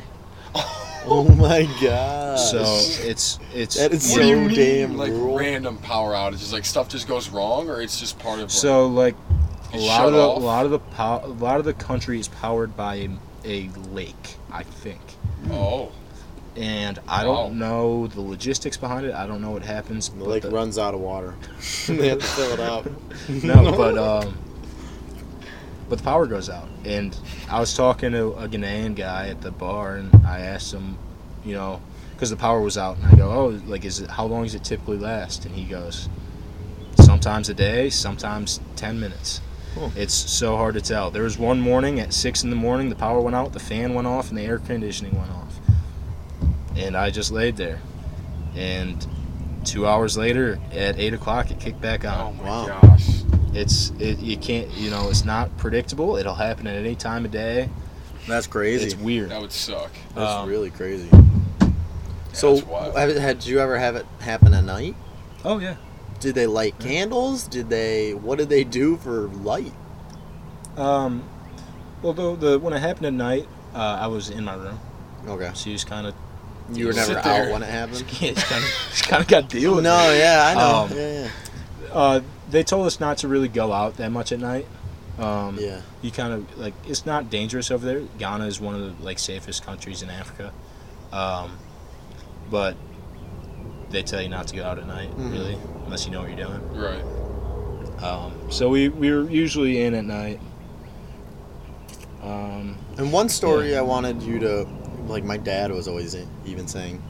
[1.04, 2.36] Oh my god.
[2.38, 2.60] So
[3.04, 5.36] it's it's That is What do you So mean, damn like rural.
[5.36, 6.52] random power outages?
[6.52, 8.42] Like stuff just goes wrong, or it's just part of.
[8.44, 9.16] Like, so like
[9.72, 12.28] a lot of the a lot of the pow- a lot of the country is
[12.28, 13.08] powered by a,
[13.44, 15.00] a lake, I think.
[15.50, 15.90] oh,
[16.54, 17.34] And I Wow.
[17.48, 19.12] don't know the logistics behind it.
[19.12, 20.08] I don't know what happens.
[20.10, 21.34] the but lake the- runs out of water.
[21.88, 22.86] they have to fill it up.
[23.28, 24.38] no, but um,
[25.92, 27.14] but the power goes out, and
[27.50, 30.96] I was talking to a Ghanaian guy at the bar, and I asked him,
[31.44, 34.24] you know, because the power was out, and I go, oh, like, is it how
[34.24, 35.44] long does it typically last?
[35.44, 36.08] And he goes,
[36.98, 39.42] sometimes a day, sometimes ten minutes.
[39.74, 39.90] Huh.
[39.94, 41.10] It's so hard to tell.
[41.10, 43.92] There was one morning at six in the morning, the power went out, the fan
[43.92, 45.58] went off, and the air conditioning went off,
[46.74, 47.82] and I just laid there,
[48.56, 49.06] and
[49.66, 52.80] two hours later, at eight o'clock, it kicked back on oh my Wow.
[52.80, 53.08] gosh.
[53.54, 57.30] It's it you can't you know it's not predictable it'll happen at any time of
[57.30, 57.68] day
[58.26, 58.84] That's crazy.
[58.86, 59.90] it's weird That would suck.
[60.14, 61.08] That's um, really crazy.
[61.12, 61.70] Yeah,
[62.32, 64.94] so, that's have it, had, did you ever have it happen at night?
[65.44, 65.76] oh yeah
[66.20, 67.46] Did they light candles?
[67.46, 68.14] Did they?
[68.14, 69.72] What did they do for light?
[70.76, 71.22] um
[72.00, 74.78] well the, the when it happened at night uh, i was in my room
[75.28, 76.14] Okay, so you just kind of
[76.72, 77.52] you were never Sit out there.
[77.52, 78.04] when it happened.
[78.20, 80.54] yeah, just kind of just kind of got to deal with No, it yeah, I
[80.54, 80.76] know.
[80.84, 81.30] Um, yeah,
[81.92, 82.20] uh,
[82.52, 84.66] they told us not to really go out that much at night
[85.18, 85.80] um, yeah, yeah.
[86.02, 89.18] you kind of like it's not dangerous over there ghana is one of the like
[89.18, 90.52] safest countries in africa
[91.12, 91.58] um,
[92.50, 92.76] but
[93.90, 95.32] they tell you not to go out at night Mhm.
[95.32, 97.02] really unless you know what you're doing Right.
[98.02, 100.40] Um, so we, we were usually in at night.
[102.22, 104.66] Um, And one story I wanted you to,
[105.06, 107.00] like, my dad was always even saying,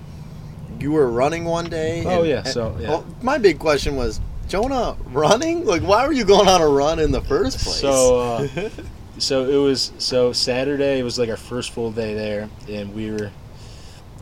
[0.81, 2.05] you were running one day.
[2.05, 2.88] Oh, and- yeah, and- so, yeah.
[2.90, 4.20] well, my big question was,
[4.52, 5.64] Jonah, running?
[5.64, 7.80] Like, why were you going on a run in the first place?
[7.80, 8.68] So, uh,
[9.18, 10.98] so it was so Saturday.
[10.98, 13.30] It was like our first full day there, and we were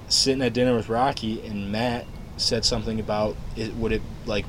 [0.08, 3.74] sitting at dinner with Rocky, and Matt said something about it.
[3.74, 4.46] Would it like,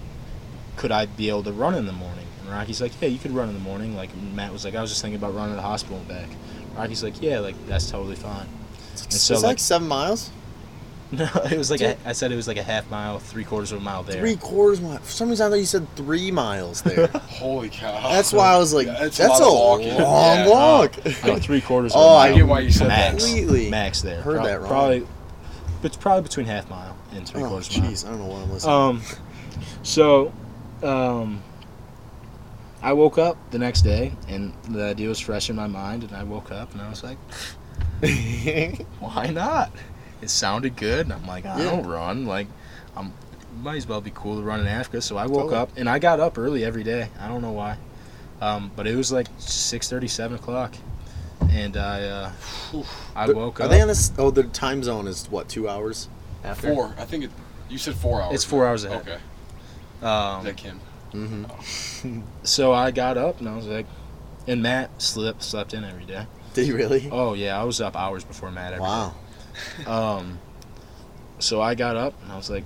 [0.78, 2.28] could I be able to run in the morning?
[2.42, 3.96] And Rocky's like, Yeah, you could run in the morning.
[3.96, 6.30] Like Matt was like, I was just thinking about running to the hospital and back.
[6.78, 8.46] Rocky's like, Yeah, like that's totally fine.
[8.94, 10.30] it's so, like, like- seven miles,
[11.18, 13.74] No, it was like a, I said it was like a half mile, three quarters
[13.74, 14.22] of a mile there.
[14.22, 14.98] three quarters mile.
[15.00, 17.08] For some reason, I thought you said three miles there.
[17.28, 18.10] Holy cow.
[18.12, 20.48] That's why I was like, Yeah, it's that's a a, lot of long Yeah.
[20.48, 21.06] walk.
[21.26, 21.92] No, three quarters.
[21.94, 22.38] Oh, of a I mile.
[22.38, 23.12] get why you said that.
[23.14, 24.22] max, Completely Max there.
[24.22, 24.70] heard Pro- that wrong.
[24.70, 25.08] Probably,
[25.84, 27.92] it's probably between half mile and three Oh, quarters of a mile.
[27.92, 28.74] jeez, I don't know what I'm listening.
[28.74, 29.02] Um,
[29.84, 30.34] so,
[30.82, 31.44] um,
[32.82, 36.14] I woke up the next day and the idea was fresh in my mind, and
[36.16, 37.18] I woke up and I was like,
[39.00, 39.72] why not?
[40.22, 41.72] It sounded good, and I'm like, I Yeah.
[41.72, 42.26] don't run.
[42.26, 42.48] Like,
[42.96, 43.14] I'm
[43.62, 45.02] might as well be cool to run in Africa.
[45.02, 45.56] So I woke Totally.
[45.58, 47.10] up and I got up early every day.
[47.20, 47.78] I don't know why,
[48.40, 50.74] um, but it was like six thirty, seven o'clock,
[51.50, 52.32] and I uh,
[53.16, 53.70] I But woke Are up.
[53.70, 54.12] Are they on this?
[54.18, 55.50] Oh, the time zone is what?
[55.50, 56.08] Two hours
[56.44, 56.74] after.
[56.74, 56.96] Four.
[56.98, 57.32] I think it.
[57.70, 58.36] You said four hours.
[58.36, 59.02] It's four hours ahead.
[59.02, 59.14] Okay.
[59.14, 60.80] Is um, that Kim?
[61.14, 62.22] Mm-hmm.
[62.44, 63.86] so I got up and I was like,
[64.48, 66.26] and Matt slept slept in every day.
[66.54, 67.10] Did he really?
[67.12, 69.12] Oh yeah, I was up hours before Matt every day.
[69.88, 70.18] Wow.
[70.20, 70.40] Um,
[71.40, 72.64] so I got up and I was like,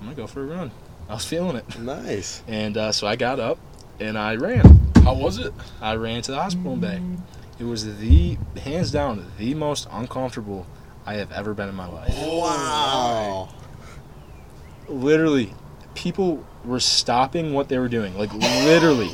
[0.00, 0.70] I'm gonna go for a run.
[1.08, 2.42] I was feeling it, Nice.
[2.46, 3.58] and uh, so I got up
[4.00, 4.92] and I ran.
[5.02, 5.52] How was it?
[5.80, 7.00] I ran to the hospital and back.
[7.58, 10.66] It was the hands down the most uncomfortable
[11.04, 12.14] I have ever been in my life.
[12.16, 13.48] Wow.
[14.88, 15.54] Literally,
[15.94, 18.32] people were stopping what they were doing, like
[18.64, 19.08] literally,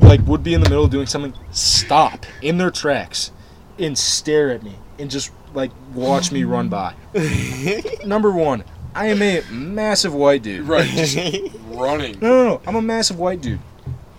[0.00, 3.32] like would be in the middle of doing something, stop in their tracks,
[3.78, 6.94] and stare at me and just like watch me run by.
[8.06, 8.62] Number one,
[8.94, 10.66] I am a massive white dude.
[10.66, 11.16] Right, just
[11.70, 12.20] running.
[12.20, 12.60] No, no, no.
[12.64, 13.58] I'm a massive white dude.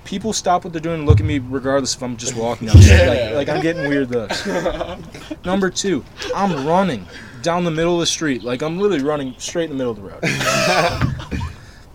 [0.04, 2.76] People stop what they're doing and look at me regardless if I'm just walking down.
[2.80, 3.32] Yeah.
[3.36, 4.46] Like, like I'm getting weird looks.
[5.46, 6.04] Number two,
[6.36, 7.08] I'm running
[7.42, 8.44] down the middle of the street.
[8.44, 10.22] Like I'm literally running straight in the middle of the road.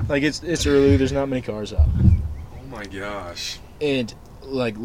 [0.08, 0.96] like it's it's early.
[0.96, 1.88] There's not many cars out.
[1.90, 3.58] Oh my gosh.
[3.80, 4.76] And like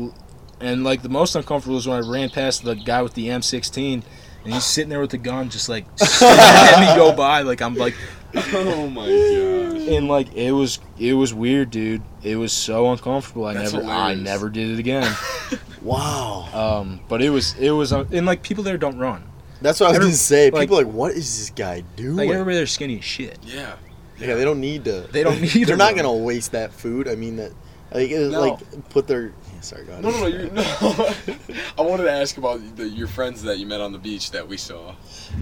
[0.59, 4.03] and like the most uncomfortable was when I ran past the guy with the M16
[4.43, 7.61] and he's sitting there with the gun just like staring at me go by like
[7.61, 7.95] I'm like
[8.35, 9.87] Oh my gosh.
[9.87, 13.85] and like it was it was weird dude it was so uncomfortable i That's never
[13.87, 15.11] i never did it again
[15.81, 16.47] wow.
[16.53, 19.23] um but it was it was uh, and like people there don't run
[19.61, 20.51] That's what I was Every- gonna say.
[20.51, 22.15] like- People are like, what is this guy doing?
[22.17, 23.75] like everybody there's skinny as shit Yeah.
[24.19, 25.07] yeah, they don't need to.
[25.11, 26.03] they don't need They're to not run.
[26.03, 27.07] gonna waste that food.
[27.07, 27.51] I mean that,
[27.91, 28.41] like, No.
[28.41, 29.31] like put their.
[29.59, 30.03] Yeah, sorry, go ahead.
[30.03, 30.27] No, no, no.
[30.27, 31.53] You, no.
[31.77, 34.47] I wanted to ask about the, your friends that you met on the beach that
[34.47, 34.95] we saw.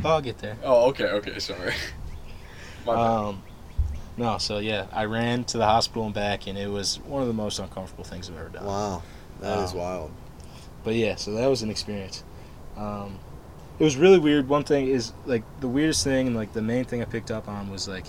[0.03, 1.73] i'll get there Oh, okay, okay, sorry.
[2.85, 3.05] My bad.
[3.05, 3.43] um
[4.17, 7.27] no so yeah i ran to the hospital and back and it was one of
[7.27, 9.03] the most uncomfortable things i've ever done Wow,
[9.41, 9.79] that is Wow.
[9.81, 10.11] wild.
[10.83, 12.23] But yeah, so that was an experience.
[12.77, 13.19] Um,
[13.77, 14.47] it was really weird.
[14.47, 17.47] One thing is like the weirdest thing, and like the main thing I picked up
[17.49, 18.05] on was like,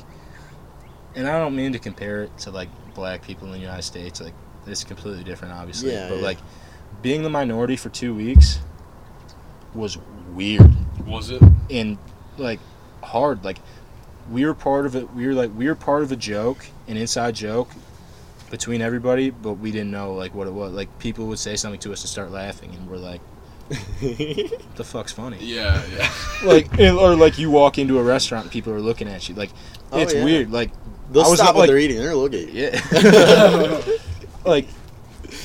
[1.17, 4.21] and I don't mean to compare it to like black people in the United States.
[4.21, 4.33] Like
[4.69, 5.93] it's completely different, obviously.
[5.93, 6.25] Yeah, but yeah.
[6.25, 6.39] like
[7.03, 8.61] being the minority for two weeks
[9.75, 9.99] was
[10.35, 10.71] weird
[11.07, 11.43] Was it?
[11.71, 11.99] and
[12.37, 12.61] like
[13.03, 13.45] hard.
[13.45, 13.59] Like
[14.31, 15.13] we were part of it.
[15.15, 17.71] We were like we were part of a joke, an inside joke
[18.51, 20.73] between everybody, but we didn't know like what it was.
[20.73, 23.21] Like people would say something to us and start laughing, and we're like,
[24.01, 26.11] the fuck's funny?" Yeah, yeah.
[26.45, 29.35] Like and- or like you walk into a restaurant, and people are looking at you.
[29.35, 29.51] Like
[29.93, 30.25] Oh, it's yeah.
[30.25, 30.51] weird.
[30.51, 30.71] Like
[31.11, 31.99] They'll I was stop not, what like- they're eating.
[31.99, 32.71] They're looking at you.
[32.71, 33.81] yeah,
[34.45, 34.67] like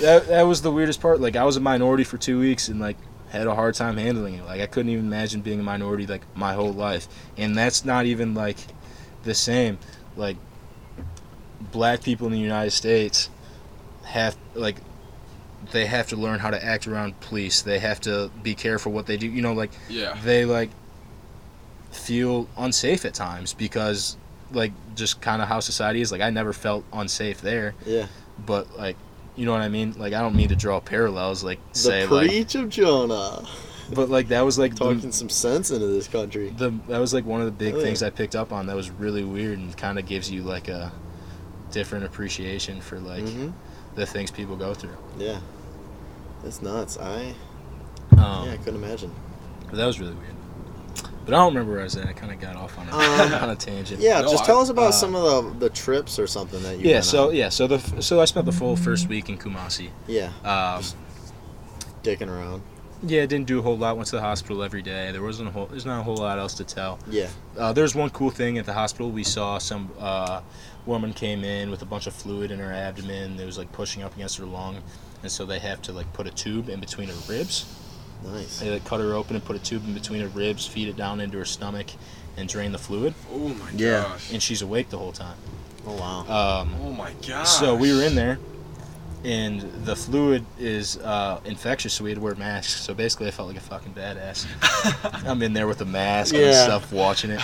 [0.01, 0.27] that.
[0.27, 1.19] That was the weirdest part.
[1.19, 2.97] Like I was a minority for two weeks, and like
[3.29, 4.45] had a hard time handling it.
[4.45, 8.05] Like I couldn't even imagine being a minority like my whole life, and that's not
[8.05, 8.57] even like
[9.23, 9.77] the same.
[10.15, 10.37] Like
[11.71, 13.29] black people in the United States
[14.03, 14.75] have like
[15.71, 17.61] they have to learn how to act around police.
[17.61, 19.27] They have to be careful what they do.
[19.27, 20.17] You know, like Yeah.
[20.23, 20.69] they like
[21.91, 24.17] feel unsafe at times because
[24.51, 26.11] like just kind of how society is.
[26.11, 28.07] Like I never felt unsafe there, Yeah.
[28.45, 28.97] But like
[29.35, 29.93] you know what I mean.
[29.97, 31.43] Like I don't mean to draw parallels.
[31.43, 33.43] Like The say like, preach of Jonah.
[33.93, 36.49] but like that was like the, Talking some sense into this country.
[36.57, 37.83] the that was like one of the big Oh, yeah.
[37.83, 40.67] things I picked up on that was really weird and kind of gives you like
[40.67, 40.91] a
[41.71, 43.49] different appreciation for like hmm
[43.95, 44.97] the things people go through.
[45.19, 45.39] Yeah.
[46.43, 46.97] That's nuts.
[46.97, 47.33] I
[48.17, 49.11] Um, yeah, I couldn't imagine.
[49.69, 50.33] but that was really weird.
[51.25, 52.07] But I don't remember where I was at.
[52.07, 54.01] I kind of got off on a, Um, on a tangent.
[54.01, 55.23] Yeah, No, just I- tell us about uh, some of
[55.59, 56.89] the the trips or something that you.
[56.89, 57.01] yeah.
[57.01, 57.35] So on.
[57.35, 57.49] yeah.
[57.49, 59.89] So the so I spent the full first week in Kumasi.
[60.07, 60.83] yeah, Um,
[62.03, 62.61] dicking around.
[63.05, 63.95] yeah, didn't do a whole lot.
[63.97, 65.11] Went to the hospital every day.
[65.11, 65.67] There wasn't a whole.
[65.67, 66.99] There's not a whole lot else to tell.
[67.09, 67.27] Yeah.
[67.57, 69.09] Uh, there's one cool thing at the hospital.
[69.11, 70.41] We saw some uh,
[70.85, 73.39] woman came in with a bunch of fluid in her abdomen.
[73.39, 74.77] It was like pushing up against her lung,
[75.21, 77.65] and so they have to like put a tube in between her ribs.
[78.25, 78.59] Nice.
[78.59, 80.95] They like cut her open and put a tube in between her ribs, feed it
[80.97, 81.87] down into her stomach,
[82.37, 83.13] and drain the fluid.
[83.31, 84.03] Oh my Yeah.
[84.03, 84.31] gosh.
[84.33, 85.37] And she's awake the whole time.
[85.85, 86.19] Oh wow.
[86.61, 87.49] Um, Oh my gosh.
[87.49, 88.39] so we were in there,
[89.23, 92.81] and the fluid is uh, infectious, so we had to wear masks.
[92.81, 94.45] So basically, I felt like a fucking badass.
[95.27, 97.41] I'm in there with a mask and stuff, watching it.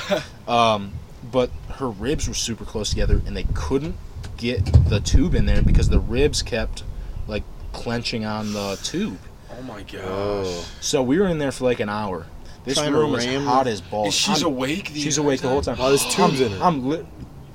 [0.47, 0.93] Um,
[1.31, 3.95] but her ribs were super close together, and they couldn't
[4.37, 6.83] get the tube in there because the ribs kept
[7.27, 9.19] like clenching on the tube.
[9.59, 10.01] Oh my gosh.
[10.05, 10.65] Oh.
[10.79, 12.25] So we were in there for like an hour.
[12.63, 14.05] This Trying room is hot as balls.
[14.07, 14.93] And she's I'm- awake.
[14.93, 15.77] The She's entire awake the whole time.
[15.79, 16.63] Oh, there's tubes I'm, in her.
[16.63, 17.05] I'm li-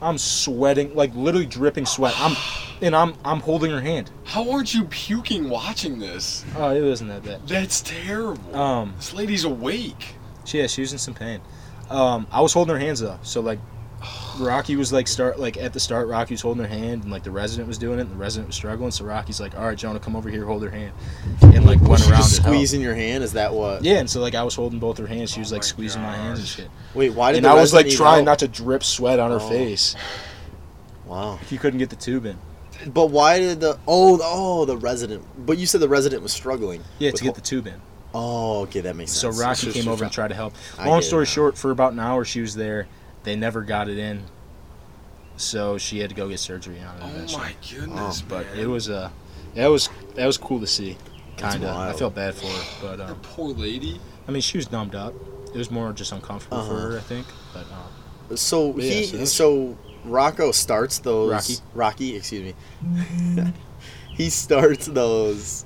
[0.02, 2.14] I'm sweating, like literally dripping sweat.
[2.18, 2.36] I'm,
[2.82, 4.10] and I'm, I'm holding her hand.
[4.24, 6.44] How aren't you puking watching this?
[6.56, 7.46] Oh, it wasn't that bad.
[7.48, 8.54] That's terrible.
[8.54, 10.14] Um, this lady's awake.
[10.44, 11.40] she, yeah, she was in some pain.
[11.88, 13.58] Um, I was holding her hands though, so like,
[14.38, 16.08] Rocky was like start like at the start.
[16.08, 18.48] Rocky was holding her hand, and like the resident was doing it, and the resident
[18.48, 18.90] was struggling.
[18.90, 20.92] So Rocky's like, "All right, Jonah, come over here, hold her hand,"
[21.42, 23.22] and like went around just squeezing your hand?
[23.24, 23.84] Is that what?
[23.84, 25.30] Yeah, and so like I was holding both her hands.
[25.30, 26.68] She was Oh like my squeezing my hands and shit.
[26.94, 28.26] Wait, why did And the I was like trying help?
[28.26, 29.48] not to drip sweat on her Oh.
[29.48, 29.94] face.
[31.06, 31.38] Wow.
[31.48, 32.36] He couldn't get the tube in.
[32.86, 35.24] But why did the oh oh the resident?
[35.46, 36.82] But you said the resident was struggling.
[36.98, 37.80] Yeah, to get the tube in.
[38.16, 39.42] Oh, okay, that makes sense So.
[39.42, 40.54] Rocky came over and tried to help.
[40.84, 42.86] Long story short, for about an hour she was there.
[43.24, 44.22] They never got it in,
[45.36, 47.00] so she had to go get surgery on it.
[47.02, 47.42] Oh eventually.
[47.42, 48.58] my goodness, But man.
[48.58, 49.10] it was uh,
[49.54, 50.96] that was that was cool to see.
[51.36, 51.76] Kind of.
[51.76, 52.64] I felt bad for her,
[52.96, 54.00] but um, poor lady.
[54.28, 55.14] I mean she was numbed up.
[55.52, 56.88] It was more just uncomfortable for Uh-huh.
[56.90, 57.26] her, I think.
[57.52, 57.66] But
[58.30, 61.30] um, So Yeah, he so so Rocco starts those.
[61.32, 61.54] Rocky.
[61.74, 63.52] Rocky, excuse me.
[64.16, 65.64] he starts those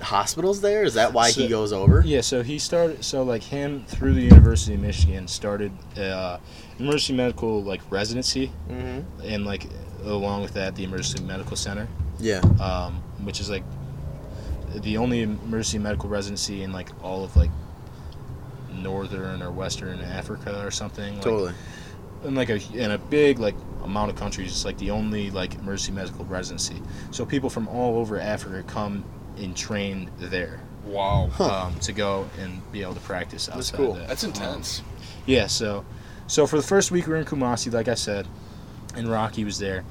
[0.00, 0.82] hospitals there.
[0.82, 2.02] Is that why he goes over?
[2.04, 3.04] Yeah, so he started.
[3.04, 6.38] So like him through the University of Michigan started uh,
[6.78, 9.20] emergency medical like residency, Mm-hmm.
[9.24, 9.66] and like
[10.04, 12.40] along with that the emergency medical center, Yeah.
[12.60, 13.64] um, which is like
[14.74, 17.50] the only emergency medical residency in like all of like
[18.82, 21.14] northern or western Africa or something.
[21.14, 21.52] Like, Totally.
[22.24, 25.54] in like a in a big like amount of countries it's like the only like
[25.56, 29.04] emergency medical residency so people from all over africa come
[29.36, 31.28] and train there Wow.
[31.38, 33.92] um, to go and be able to practice outside That's cool.
[33.94, 34.08] that.
[34.08, 34.80] That's intense.
[35.26, 35.84] yeah so
[36.26, 38.26] so for the first week we were in kumasi like i said
[38.96, 39.84] and rocky was there.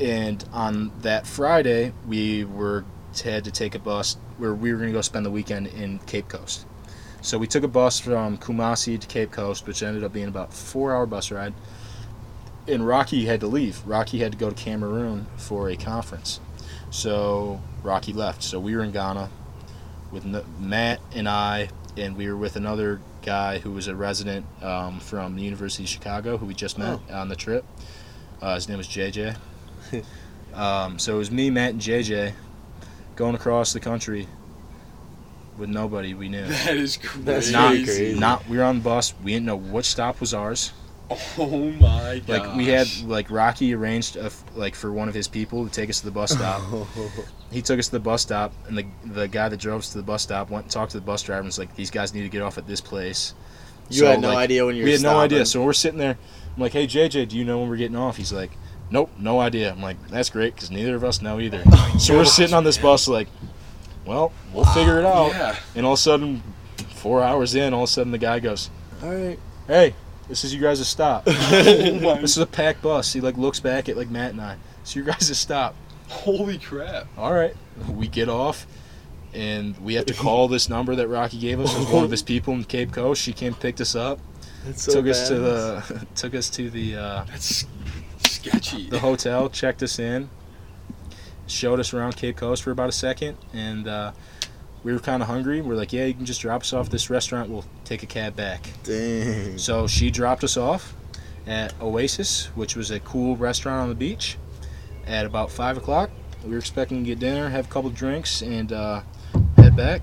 [0.00, 2.84] And on that friday we were
[3.22, 5.98] had to take a bus where we were going to go spend the weekend in
[6.00, 6.66] cape coast.
[7.20, 10.52] So we took a bus from kumasi to cape coast which ended up being about
[10.52, 11.54] four hour bus ride.
[12.66, 13.82] And rocky had to leave.
[13.86, 16.40] Rocky had to go to cameroon for a conference.
[16.90, 18.42] So rocky left.
[18.42, 19.30] So we were in ghana
[20.10, 20.26] with
[20.58, 25.36] matt and i and we were with another guy who was a resident um, from
[25.36, 27.64] the university of chicago who we just met on the trip.
[28.40, 29.36] Uh, his name was jj
[30.54, 32.32] um, so it was me matt and jj
[33.16, 34.26] going across the country
[35.58, 36.46] with nobody we knew.
[36.46, 37.22] That is crazy.
[37.24, 38.18] That's not, crazy.
[38.18, 39.12] not we were on the bus.
[39.22, 40.72] We didn't know which stop was ours
[41.38, 42.28] Oh my god.
[42.28, 45.70] like we had like rocky arranged a f like for one of his people to
[45.72, 46.62] take us to the bus stop.
[47.50, 49.98] He took us to the bus stop and the the guy that drove us to
[49.98, 52.14] the bus stop went and talked to the bus driver and was like these guys
[52.14, 53.34] need to get off at this place.
[53.90, 55.44] You So, had no like, idea when you were we had no idea.
[55.44, 56.16] so we're sitting there
[56.56, 58.16] i'm like hey jj do you know when we're getting off?
[58.16, 58.52] He's like
[58.90, 59.70] nope no idea.
[59.72, 61.62] I'm like that's great because neither of us know either.
[61.94, 63.28] Oh, so we're sitting on this bus like
[64.06, 65.28] well we'll figure it out.
[65.32, 65.56] Yeah.
[65.74, 66.42] and all of a sudden
[66.94, 68.70] four hours in all of a sudden the guy goes
[69.02, 69.38] All right.
[69.66, 69.94] hey
[70.32, 71.26] this is you guys' a stop.
[71.26, 73.12] This is a packed bus.
[73.12, 74.56] He like looks back at like matt and i.
[74.80, 75.74] It's you guys' a stop.
[76.08, 77.06] Holy crap.
[77.18, 77.54] all right.
[77.86, 78.66] We get off
[79.34, 81.78] and we have to call this number that rocky gave us.
[81.78, 83.20] With one of his people in cape coast.
[83.20, 84.20] She came picked us up.
[84.64, 87.66] That's so took us to the took us to the uh, That's
[88.26, 88.88] sketchy.
[88.88, 90.30] the hotel checked us in
[91.46, 94.12] showed us around cape coast for about a second and uh,
[94.84, 97.10] we were kind of hungry we're like yeah you can just drop us off this
[97.10, 98.68] restaurant we'll take a cab back.
[98.82, 99.58] Dang.
[99.58, 100.94] so she dropped us off
[101.46, 104.38] at oasis which was a cool restaurant on the beach
[105.06, 106.10] at about five o'clock.
[106.44, 109.02] We were expecting to get dinner have a couple drinks and uh,
[109.56, 110.02] head back.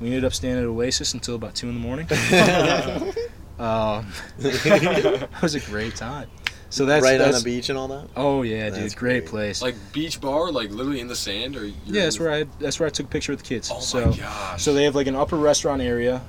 [0.00, 2.08] We ended up staying at oasis until about two in the morning.
[3.58, 6.26] Um, it was a great time
[6.72, 8.08] so that's right on the beach and all that.
[8.16, 9.26] Oh yeah, dude, great great.
[9.26, 9.60] place.
[9.60, 12.80] Like beach bar, like literally in the sand, or you're yeah, that's where I that's
[12.80, 13.70] where I took a picture with the kids.
[13.72, 14.62] Oh so my gosh.
[14.62, 16.22] so they have like an upper restaurant area,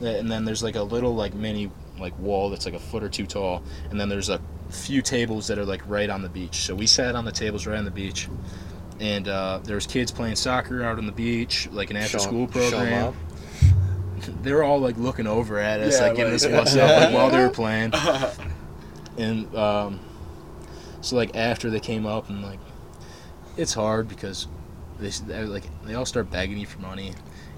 [0.00, 3.08] and then there's like a little like mini like wall that's like a foot or
[3.08, 6.56] two tall, and then there's a few tables that are like right on the beach.
[6.66, 8.28] So we sat on the tables right on the beach,
[9.00, 12.46] and uh, there was kids playing soccer out on the beach, like an after school
[12.48, 13.14] program.
[14.42, 17.04] They were all like looking over at us, Yeah, like giving like- us what's up,
[17.04, 17.92] like while they were playing.
[19.18, 20.00] and um,
[21.00, 22.60] so like after they came up and like
[23.56, 24.46] it's hard because
[25.00, 25.10] they
[25.44, 27.12] like they all start begging you for money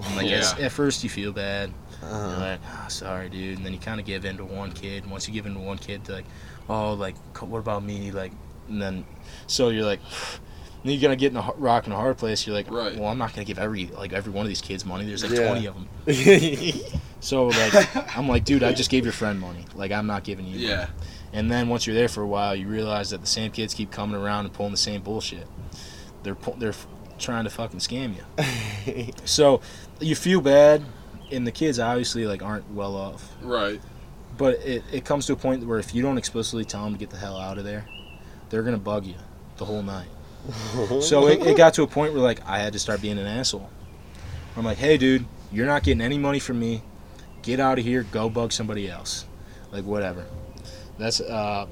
[0.05, 0.39] and like Yeah.
[0.53, 2.41] at, at first you feel bad you're Uh-huh.
[2.41, 5.13] like oh, sorry dude and then you kind of give in to one kid and
[5.13, 6.25] once you give in to one kid they're like
[6.69, 8.33] oh like what about me like
[8.69, 9.05] and then
[9.47, 10.01] so you're like
[10.83, 12.97] then you're gonna get in a h- rock and a hard place you're like Right.
[12.99, 15.33] well i'm not gonna give every like every one of these kids money there's like
[15.39, 15.49] Yeah.
[15.53, 15.89] 20 of them
[17.21, 20.47] so like i'm like dude i just gave your friend money like i'm not giving
[20.47, 20.87] you money.
[21.33, 21.39] Yeah.
[21.41, 23.91] And then once you're there for a while, you realize that the same kids keep
[23.91, 25.47] coming around and pulling the same bullshit.
[26.23, 26.75] They're pu- they're
[27.19, 29.13] trying to fucking scam you.
[29.25, 29.61] So
[30.01, 30.83] you feel bad,
[31.31, 33.31] and the kids obviously like aren't well off.
[33.43, 33.81] Right.
[34.39, 36.99] But it, it comes to a point where if you don't explicitly tell them to
[36.99, 37.87] get the hell out of there,
[38.49, 39.17] they're gonna bug you
[39.59, 40.09] the whole night.
[41.03, 43.27] So it, it got to a point where like I had to start being an
[43.27, 43.69] asshole.
[44.57, 46.83] I'm like, hey dude, you're not getting any money from me.
[47.43, 48.03] Get out of here.
[48.05, 49.27] Go bug somebody else.
[49.71, 50.25] Like whatever.
[51.01, 51.67] That's uh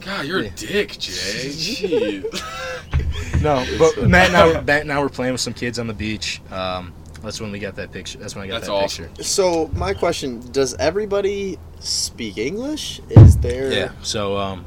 [0.00, 0.48] God, you're Yeah.
[0.48, 1.12] a dick, Jay.
[1.50, 2.24] Jeez.
[3.42, 5.86] No, but Matt and I, were, Matt and I were playing with some kids on
[5.86, 6.40] the beach.
[6.50, 8.18] Um, that's when we got that picture.
[8.18, 9.04] That's when I got That's that awesome.
[9.08, 9.22] picture.
[9.24, 13.00] so my question: Does everybody speak English?
[13.10, 13.90] Is there Yeah.
[14.02, 14.64] So um,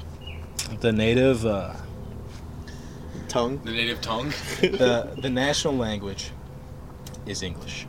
[0.82, 1.74] the native, uh,
[3.28, 3.60] tongue?
[3.64, 4.30] the native tongue.
[4.62, 6.32] the the national language
[7.26, 7.88] is English,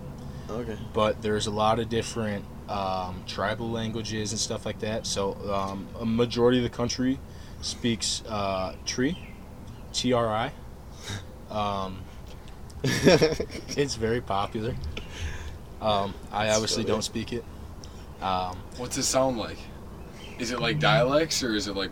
[0.49, 0.79] Okay.
[0.95, 5.07] but there's a lot of different um, tribal languages and stuff like that.
[5.07, 7.19] So um, a majority of the country
[7.61, 9.19] speaks uh, Tree,
[9.93, 10.53] T R I.
[11.51, 12.03] Um,
[12.85, 14.75] it's very popular.
[15.81, 16.95] Um, I obviously funny.
[16.95, 17.45] don't speak it.
[18.23, 19.59] Um, What's it sound like?
[20.39, 21.91] Is it like dialects or is it like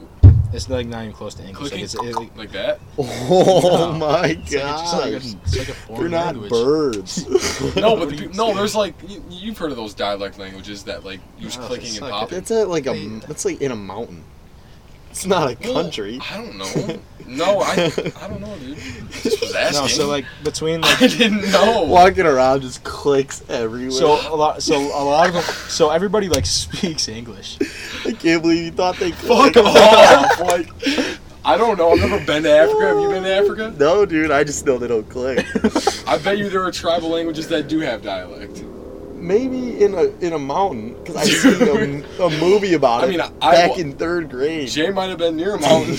[0.51, 1.61] It's like not even close to English.
[1.61, 2.81] Like Clicking it's, it, like, like that.
[2.99, 5.41] Oh my it's like, it's like a, god!
[5.45, 6.51] it's like a foreign They're not language.
[6.51, 7.27] birds.
[7.77, 11.21] No, but the, no, there's like you, you've heard of those dialect languages that like
[11.39, 12.39] use No, clicking and popping.
[12.39, 12.93] That's at like a.
[12.93, 14.25] They- That's like in a mountain.
[15.11, 16.19] It's not a Well, country.
[16.31, 17.01] I don't know.
[17.29, 17.73] No, I
[18.23, 18.79] I don't know, dude.
[19.11, 19.83] Just was asking.
[19.83, 21.83] No, so like between like I like didn't know.
[21.83, 23.91] Walking around just clicks everywhere.
[23.91, 27.59] so a lot so a lot of them so everybody like speaks English.
[28.09, 30.41] I can't believe you thought they Fuck off!
[30.41, 30.69] Like,
[31.45, 31.93] I don't know.
[31.93, 32.87] I've never been to Africa.
[32.89, 33.75] Have you been to Africa?
[33.79, 34.31] No, dude.
[34.31, 35.47] I just know they don't click.
[36.09, 38.63] I bet you there are tribal languages that do have dialect.
[39.15, 43.07] Maybe in a in a mountain because I seen a, a movie about it.
[43.07, 44.69] I it mean, I- back I- in third grade.
[44.69, 45.97] Jay might have been near a mountain.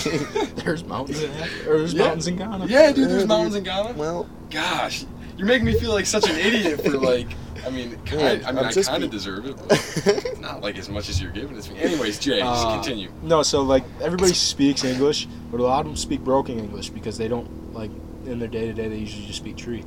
[0.55, 2.03] There's mountains in Africa, or there's Yeah.
[2.05, 2.65] mountains in Ghana.
[2.67, 2.97] yeah, dude.
[2.97, 3.27] Yeah, There's dude.
[3.27, 3.93] mountains in Ghana.
[3.97, 5.05] well, Gosh,
[5.37, 7.27] you're making me feel like such an idiot for like.
[7.65, 10.89] I mean, ki- Yeah, I mean, I kind of deserve it, but not like as
[10.89, 11.79] much as you're giving it to me.
[11.79, 13.11] Anyways, Jay, just Uh, continue.
[13.23, 17.17] No, so like everybody speaks English, but a lot of them speak broken English because
[17.17, 17.91] they don't like
[18.25, 18.87] in their day to day.
[18.87, 19.83] They usually just speak tree,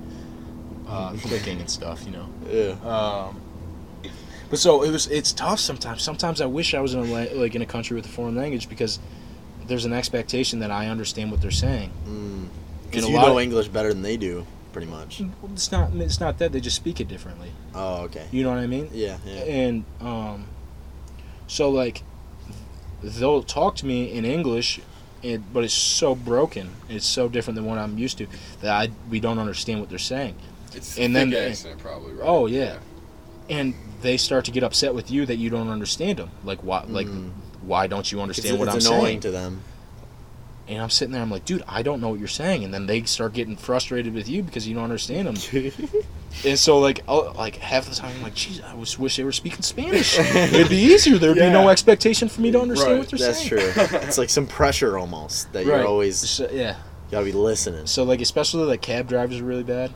[0.89, 2.05] uh, clicking and stuff.
[2.05, 2.29] You know.
[2.49, 2.89] yeah.
[2.89, 3.41] Um,
[4.51, 5.07] but so it was.
[5.09, 6.03] It's tough sometimes.
[6.03, 8.37] Sometimes I wish I was in a la- like in a country with a foreign
[8.37, 8.99] language because
[9.67, 11.91] there's an expectation that I understand what they're saying.
[12.85, 15.23] Because And you know of- English better than they do, pretty much.
[15.53, 15.93] It's not.
[15.95, 17.51] It's not that they just speak it differently.
[17.75, 18.27] Oh, okay.
[18.31, 18.89] You know what I mean?
[18.93, 19.41] Yeah, yeah.
[19.43, 20.47] And um,
[21.47, 22.03] so like
[23.03, 24.81] they'll talk to me in English,
[25.23, 26.71] and, but it's so broken.
[26.89, 28.27] It's so different than what I'm used to
[28.61, 30.37] that I we don't understand what they're saying.
[30.75, 32.13] It's and and then- then accent probably.
[32.15, 32.27] Right?
[32.27, 32.79] Oh, yeah.
[33.51, 36.31] And they start to get upset with you that you don't understand them.
[36.45, 36.85] Like why?
[36.89, 37.31] Like Mhm.
[37.63, 39.21] why don't you It's, understand what it's I'm annoying saying?
[39.21, 39.63] to them.
[40.69, 41.21] And I'm sitting there.
[41.23, 42.63] I'm like, dude, I don't know what you're saying.
[42.65, 45.73] And then they start getting frustrated with you because you don't understand them.
[46.47, 49.23] And so like, I'll, like half the time, I'm like, geez, I was wish they
[49.25, 50.19] were speaking Spanish.
[50.19, 51.19] It'd be easier.
[51.19, 53.73] There'd be no expectation for me to understand Right, what they're That's saying.
[53.75, 53.99] true.
[54.09, 55.77] It's like some pressure almost that Right.
[55.79, 56.77] you're always So, yeah.
[57.11, 57.87] gotta be listening.
[57.87, 59.93] So like, especially like cab drivers are really bad.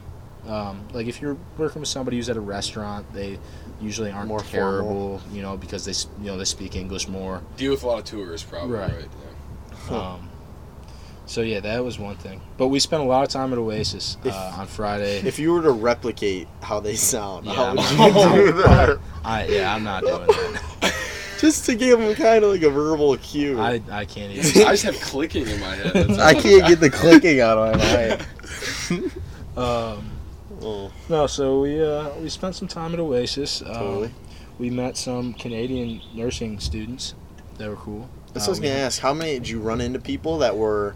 [0.47, 3.39] Um, like if you're working with somebody who's at a restaurant, they
[3.81, 5.93] usually aren't More terrible, you know, because they
[6.23, 7.41] you know they speak English more.
[7.57, 8.77] Deal with a lot of tourists, probably.
[8.77, 8.93] Right.
[8.93, 9.05] Right.
[9.89, 9.97] yeah.
[10.13, 10.29] Um,
[11.27, 12.41] so yeah, that was one thing.
[12.57, 15.19] But we spent a lot of time at Oasis If- uh, on Friday.
[15.19, 18.99] If you were to replicate how they sound, Yeah, how would I'm- you do that?
[19.23, 20.93] I yeah, I'm not doing that.
[21.39, 23.59] Just to give them kind of like a verbal cue.
[23.61, 24.63] I I can't even.
[24.67, 25.93] I just have clicking in my head.
[25.93, 29.11] That's I can't get the clicking out of my mind.
[29.57, 30.11] Um,
[30.59, 33.61] Oh, no, so we uh, we spent some time at Oasis.
[33.61, 34.11] Um, totally.
[34.57, 37.13] We met some Canadian nursing students.
[37.59, 38.09] They were cool.
[38.33, 38.99] That's Uh, what I was gonna ask.
[39.01, 40.95] How many did you run into people that were?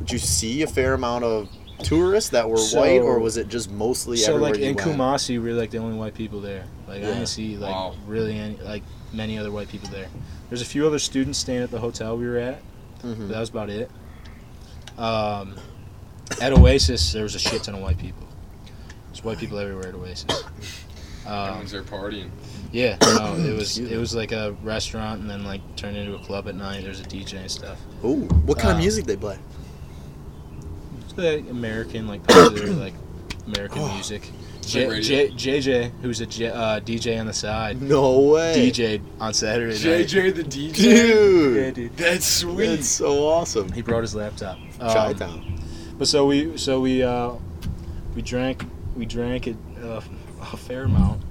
[0.00, 1.48] Did you see a fair amount of
[1.82, 4.78] tourists that were So- white, or was it just mostly So like in went?
[4.88, 6.64] Kumasi, we're like the only white people there.
[6.88, 7.06] Like I Yeah.
[7.14, 7.94] didn't see like Wow.
[8.06, 8.82] really any like
[9.12, 10.06] many other white people there.
[10.48, 12.60] There's a few other students staying at the hotel we were at.
[13.04, 13.28] Mhm.
[13.28, 13.90] That was about it.
[14.98, 15.54] Um,
[16.40, 18.26] at Oasis, there was a shit ton of white people.
[19.12, 20.26] There's white people everywhere at Oasis.
[21.26, 22.28] Um, Everyone's there partying.
[22.70, 26.20] yeah, no, it was it was like a restaurant and then like turned into a
[26.20, 26.84] club at night.
[26.84, 27.78] There's a DJ and stuff.
[28.04, 29.36] Ooh, what kind Uh, of music they play?
[31.16, 32.94] Like American, like popular, like
[33.46, 33.94] American Oh.
[33.94, 34.30] music.
[34.62, 35.00] J.
[35.00, 39.74] J, JJ, who's a J, uh, DJ on the side, No way, DJ on Saturday
[39.74, 40.06] night.
[40.08, 40.72] JJ the DJ.
[40.74, 41.56] dude.
[41.56, 41.96] Yeah, dude.
[41.96, 42.66] That's sweet.
[42.66, 43.70] That's so awesome.
[43.70, 44.58] He brought his laptop.
[44.80, 45.42] Um, Chi.
[45.96, 47.34] But so we so we uh,
[48.16, 48.64] we drank
[48.96, 50.00] we drank it uh,
[50.52, 51.22] a fair amount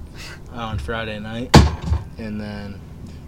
[0.52, 1.54] on Friday night,
[2.16, 2.80] and then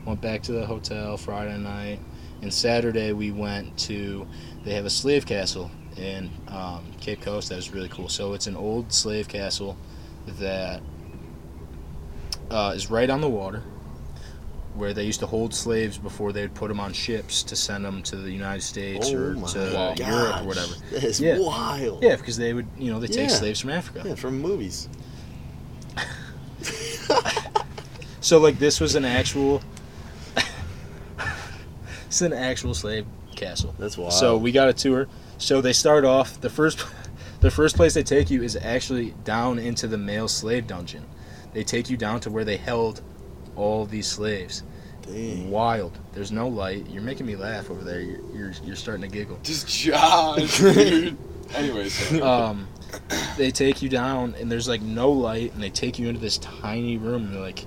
[0.06, 2.00] went back to the hotel Friday night,
[2.40, 4.26] and Saturday we went to
[4.64, 8.08] they have a slave castle in um, Cape Coast that was really cool.
[8.08, 9.76] So it's an old slave castle
[10.38, 10.80] that
[12.50, 13.62] uh, is right on the water.
[14.74, 17.84] Where they used to hold slaves before they would put them on ships to send
[17.84, 20.74] them to the United States Oh or to gosh, Europe or whatever.
[20.92, 21.38] That is Yeah.
[21.38, 22.00] wild.
[22.00, 23.36] Yeah, because they would, you know, they take Yeah.
[23.36, 24.02] slaves from Africa.
[24.06, 24.88] Yeah, from movies.
[28.20, 29.62] So like this was an actual,
[32.06, 33.74] it's an actual slave castle.
[33.78, 34.12] That's wild.
[34.12, 35.06] So we got a tour.
[35.38, 36.84] So they start off the first,
[37.40, 41.04] the first place they take you is actually down into the male slave dungeon.
[41.52, 43.00] They take you down to where they held
[43.56, 44.62] all these slaves.
[45.02, 45.50] Dang.
[45.50, 45.98] Wild.
[46.12, 46.86] There's no light.
[46.90, 48.00] You're making me laugh over there.
[48.00, 49.38] You're you're, you're starting to giggle.
[49.42, 51.16] Just Josh, dude.
[51.54, 52.68] Anyways, um,
[53.38, 56.36] they take you down and there's like no light and they take you into this
[56.38, 57.64] tiny room and they're like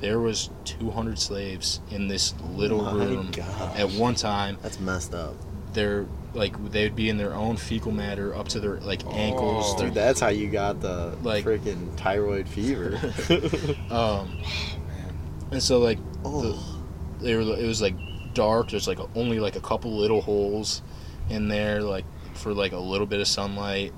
[0.00, 3.78] there was 200 slaves in this little My room gosh.
[3.78, 5.34] at one time That's messed up.
[5.72, 6.06] they're
[6.36, 9.78] like they'd be in their own fecal matter up to their like ankles Oh.
[9.78, 13.00] their- Dude, that's how you got the Like- freaking thyroid fever.
[13.90, 14.38] um
[15.50, 16.82] and so like oh,
[17.20, 17.94] they were it was like
[18.34, 18.70] dark.
[18.70, 20.82] There's like only like a couple little holes
[21.30, 23.92] in there, like for like a little bit of sunlight.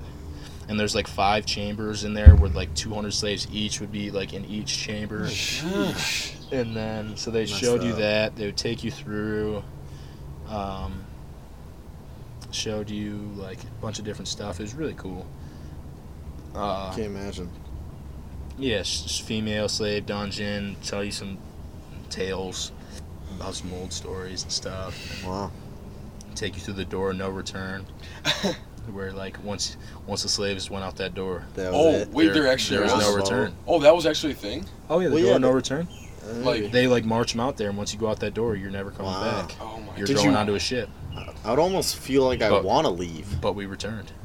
[0.69, 4.33] And there's like five chambers in there where like 200 slaves each would be like
[4.33, 5.27] in each chamber.
[6.51, 9.63] And then so they Messed showed you that they would take you through.
[10.47, 11.05] Um,
[12.51, 14.59] showed you like a bunch of different stuff.
[14.59, 15.25] It was really cool.
[16.55, 17.49] Uh, Can't imagine.
[18.57, 20.75] yeah, s- s- female slave dungeon.
[20.83, 21.37] Tell you some
[22.09, 22.71] tales
[23.35, 25.23] about some old stories and stuff.
[25.25, 25.51] Wow.
[26.35, 27.85] Take you through the door, no return.
[28.91, 29.77] where like once
[30.07, 32.09] once the slaves went out that door, That was Oh, it.
[32.09, 33.07] wait, there actually there was was?
[33.07, 33.53] no return.
[33.67, 34.65] Oh, that was actually a thing.
[34.89, 35.87] Oh yeah, the Well, door yeah, no but- return.
[36.37, 38.71] like- They like march them out there, and once you go out that door, you're
[38.71, 39.41] never coming Wow.
[39.43, 39.55] back.
[39.61, 39.95] Oh my.
[39.95, 40.89] You're Did going you- onto a ship.
[41.45, 43.39] I would almost feel like I But- want to leave.
[43.41, 44.11] But we returned.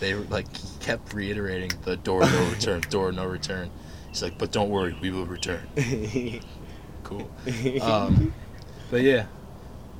[0.00, 0.46] They like
[0.80, 3.70] kept reiterating the door no return, door no return.
[4.08, 5.66] He's like, but don't worry, we will return.
[7.04, 7.30] Cool.
[7.82, 8.32] Um,
[8.90, 9.26] but yeah,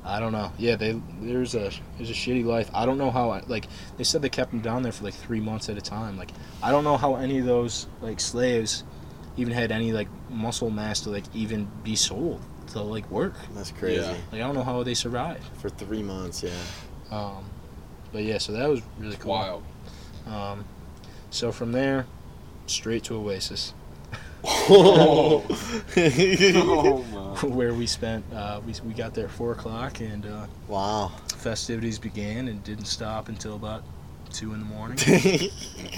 [0.03, 0.51] I don't know.
[0.57, 2.67] Yeah, they there's a there's a shitty life.
[2.73, 3.29] I don't know how.
[3.29, 3.67] I, like
[3.97, 6.17] they said, they kept them down there for like three months at a time.
[6.17, 6.31] Like
[6.63, 8.83] I don't know how any of those like slaves
[9.37, 12.41] even had any like muscle mass to like even be sold
[12.75, 13.33] to like work.
[13.53, 14.01] That's crazy.
[14.01, 14.11] Yeah.
[14.31, 16.51] Like I don't know how they survive For three months, yeah.
[17.11, 17.45] Um,
[18.11, 19.31] but yeah, so that was really cool.
[19.31, 19.63] Wild.
[20.27, 20.65] Um,
[21.29, 22.05] so from there,
[22.67, 23.73] straight to Oasis,
[24.47, 25.43] Oh.
[27.11, 27.21] my.
[27.47, 28.23] where we spent.
[28.33, 31.11] Uh, we we got there at four o'clock, and uh, wow.
[31.37, 33.83] festivities began and didn't stop until about
[34.31, 34.97] two in the morning.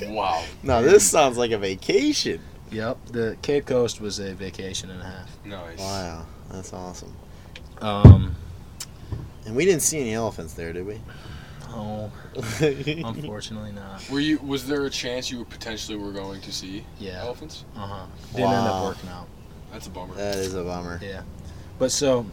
[0.10, 0.44] Wow.
[0.64, 2.40] now this sounds like a vacation.
[2.72, 5.46] yep, the Cape Coast was a vacation and a half.
[5.46, 5.80] Nice.
[5.80, 7.14] Wow, that's awesome.
[7.82, 8.36] Um,
[9.46, 11.00] And we didn't see any elephants there, did we?
[11.70, 12.12] oh,
[12.62, 14.10] unfortunately not.
[14.10, 14.40] Were you?
[14.40, 17.66] Was there a chance you potentially were going to see Yeah, elephants?
[17.76, 18.06] uh huh.
[18.34, 19.28] Didn't end up working out.
[19.72, 20.16] That's a bummer.
[20.16, 21.00] that is a bummer.
[21.04, 21.22] Yeah,
[21.78, 22.26] but so,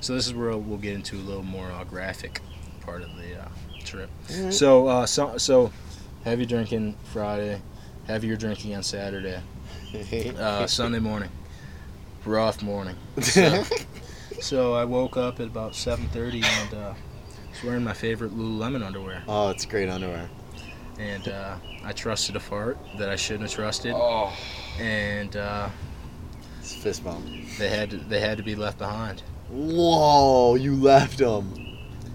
[0.00, 2.40] so this is where we'll get into a little more uh, graphic
[2.80, 3.48] part of the uh,
[3.84, 4.08] trip.
[4.34, 4.54] Alright.
[4.54, 5.70] So, uh, so, so,
[6.24, 7.60] heavy drinking Friday,
[8.06, 9.40] heavier drinking on Saturday,
[10.38, 11.28] uh, Sunday morning,
[12.28, 12.96] rough morning.
[13.22, 13.64] So,
[14.40, 16.94] so I woke up at about seven thirty and uh,
[17.50, 20.28] was wearing my favorite Lululemon underwear, oh, it's great underwear.
[20.98, 24.32] and uh, I trusted a fart that I shouldn't have trusted, Oh,
[24.78, 25.68] and uh,
[26.60, 27.24] It's a fist bump.
[27.58, 29.22] they had to, they had to be left behind.
[29.50, 31.52] Whoa, you left them.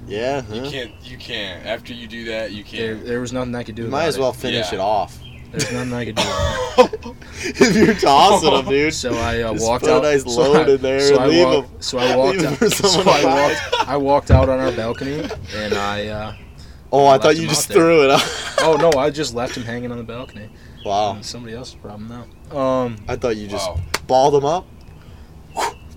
[0.08, 0.92] Yeah, you can't.
[1.02, 1.66] You can't.
[1.66, 3.04] After you do that, you can't.
[3.06, 3.84] there was nothing I could do.
[3.84, 4.36] You about might as well It.
[4.38, 4.76] finish Yeah.
[4.80, 5.18] it off.
[5.54, 7.16] There's nothing I could do.
[7.46, 8.94] If you're tossing them, dude.
[8.94, 10.04] So I uh, walked put a out.
[10.04, 11.82] nice so load I- in there so and I leave walked, 'em.
[11.82, 12.58] So I walked Leave 'em out.
[12.60, 13.90] for So I walked.
[13.90, 16.08] I walked out on our balcony, and I.
[16.08, 16.36] Uh,
[16.96, 17.78] Oh, I left thought you out just there.
[17.78, 18.22] threw it out.
[18.60, 19.00] oh no!
[19.00, 20.50] I just left him hanging on the balcony.
[20.86, 21.18] Wow.
[21.22, 22.08] Somebody else's problem
[22.52, 22.56] now.
[22.58, 23.80] Um, I thought you just Wow.
[24.06, 24.66] balled them up.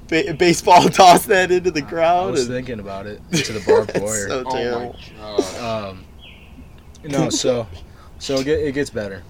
[0.09, 2.31] Ba- baseball toss that into the I crowd.
[2.33, 4.29] was and- thinking about it to the barbed wire.
[4.29, 4.97] so Oh terrible.
[5.21, 5.89] my god.
[5.91, 6.05] Um,
[7.05, 7.67] no, so
[8.19, 9.23] so it, get, it gets better.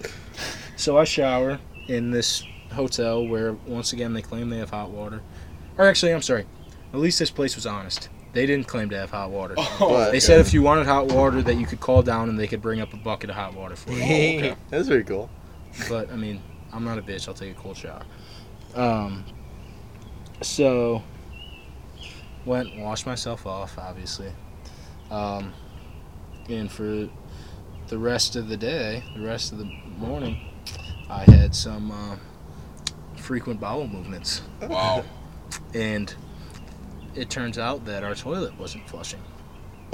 [0.75, 5.21] So I shower in this hotel where once again they claim they have hot water.
[5.77, 6.45] Or actually, I'm sorry.
[6.93, 8.09] At least this place was honest.
[8.33, 9.55] They didn't claim to have hot water.
[9.57, 12.37] Oh, But- They said if you wanted hot water, that you could call down and
[12.39, 13.97] they could bring up a bucket of hot water for you.
[14.03, 14.55] okay.
[14.69, 15.29] That's pretty cool.
[15.89, 17.27] But I mean, I'm not a bitch.
[17.27, 18.03] I'll take a cold shower.
[18.75, 19.23] Um.
[20.41, 21.01] So
[22.45, 24.31] went washed myself off, obviously.
[25.09, 25.53] Um,
[26.49, 27.09] and for
[27.87, 29.65] the rest of the day, the rest of the
[29.97, 30.37] morning,
[31.09, 32.17] I had some uh,
[33.15, 35.03] frequent bowel movements, wow.
[35.73, 36.13] and
[37.15, 39.21] it turns out that our toilet wasn't flushing.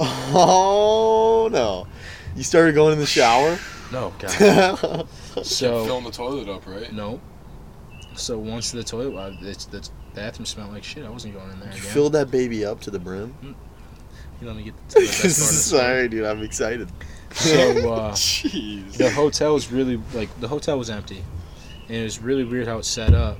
[0.36, 1.86] Oh no!
[2.34, 3.58] You started going in the shower.
[3.92, 5.06] No, God.
[5.44, 6.92] So Filling the toilet up, right?
[6.92, 7.20] no.
[8.14, 11.04] So once the toilet, uh, it's, the bathroom smelled like shit.
[11.04, 11.80] I wasn't going in there again.
[11.80, 13.34] Fill that baby up to the brim.
[14.40, 15.82] You let me get to the best part of the story.
[15.82, 16.24] Sorry, dude.
[16.24, 16.88] I'm excited.
[17.34, 18.96] So uh, Jeez.
[18.96, 21.22] the hotel was really like the hotel was empty,
[21.88, 23.38] and it was really weird how it's set up.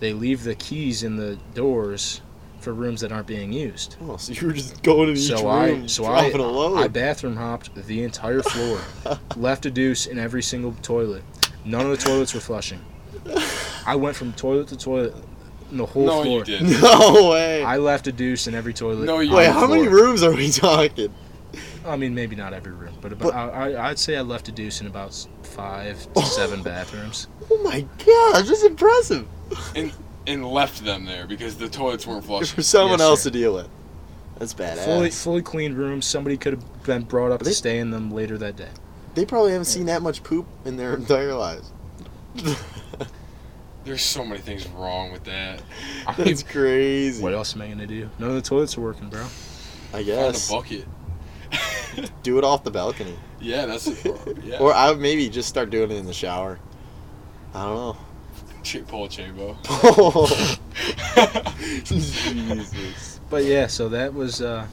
[0.00, 2.22] They leave the keys in the doors
[2.60, 3.96] for rooms that aren't being used.
[4.02, 6.50] Oh, so you were just going in each So room, I so I dropping a
[6.50, 6.78] load.
[6.78, 8.80] I bathroom hopped the entire floor,
[9.36, 11.22] left a deuce in every single toilet.
[11.64, 12.80] None of the toilets were flushing.
[13.86, 15.14] I went from toilet to toilet,
[15.70, 16.38] in the whole no, floor.
[16.38, 16.80] you didn't.
[16.82, 17.62] no way.
[17.62, 19.04] I left a deuce in every toilet.
[19.04, 21.12] No, you Wait, the how many rooms are we talking?
[21.86, 24.48] I mean, maybe not every room, but, But- about, I, I- I'd say I left
[24.48, 26.22] a deuce in about five to oh.
[26.22, 27.26] seven bathrooms.
[27.50, 29.26] Oh my gosh, that's impressive.
[30.26, 32.46] And left them there because the toilets weren't flushing.
[32.56, 33.30] For someone Yes, else sir.
[33.30, 33.68] to deal with.
[34.38, 34.84] That's badass.
[34.84, 36.06] Fully, fully cleaned rooms.
[36.06, 38.68] Somebody could have been brought up But to they- stay in them later that day.
[39.14, 41.72] They probably haven't seen that much poop in their entire lives.
[43.84, 45.62] There's so many things wrong with that.
[46.06, 47.22] I mean, That's crazy.
[47.22, 48.08] what else am I gonna do?
[48.18, 49.22] None of the toilets are working, bro.
[49.22, 50.84] I Find a guess bucket.
[52.22, 53.88] do it off the balcony, yeah, that's
[54.44, 54.58] yeah.
[54.58, 56.58] or I would maybe just start doing it in the shower.
[57.54, 57.96] I don't
[58.62, 59.56] Ch- pull a chabo.
[61.16, 61.40] know.
[61.84, 64.40] Jesus, But yeah, so that was.
[64.42, 64.66] uh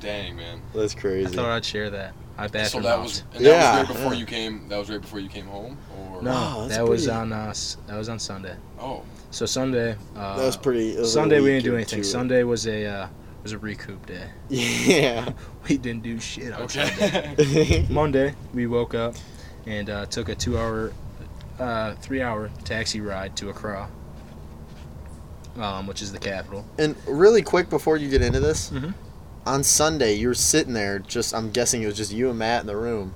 [0.00, 0.60] Dang man.
[0.74, 1.26] that's crazy.
[1.26, 2.14] I thought I'd share that.
[2.36, 4.20] I So bathroom that was and that Yeah, was right before yeah.
[4.20, 4.68] you came.
[4.68, 7.32] That was right before you came home, or No, Wow, that's that was pretty- on
[7.32, 8.56] uh, s- that was on Sunday.
[8.80, 9.96] Oh, So Sunday.
[10.16, 10.90] Uh, that was pretty.
[10.94, 12.00] it was a Sunday we didn't do or anything.
[12.00, 12.04] two.
[12.04, 13.08] Sunday was a uh,
[13.44, 14.26] was a recoup day.
[14.48, 15.30] Yeah.
[15.68, 17.34] We didn't do shit on Sunday.
[17.38, 17.86] okay.
[17.90, 19.14] Monday we woke up
[19.66, 20.92] and uh, took a two hour,
[21.58, 23.88] uh, three hour taxi ride to Accra,
[25.58, 26.66] um, which is the capital.
[26.78, 28.92] and really quick before you get into this, Mhm.
[29.46, 30.98] on Sunday you were sitting there.
[30.98, 33.14] Just I'm guessing it was just you and Matt in the room,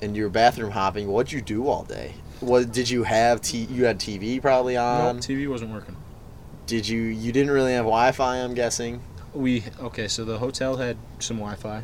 [0.00, 1.08] and you were bathroom hopping.
[1.08, 2.14] What'd you do all day?
[2.38, 3.40] What did you have?
[3.40, 4.98] T- you had TV probably on.
[4.98, 5.18] no, on.
[5.18, 5.96] TV wasn't working.
[6.66, 7.00] Did you?
[7.00, 8.36] You didn't really have Wi-Fi.
[8.36, 9.02] I'm guessing.
[9.34, 10.08] We okay.
[10.08, 11.82] So the hotel had some Wi-Fi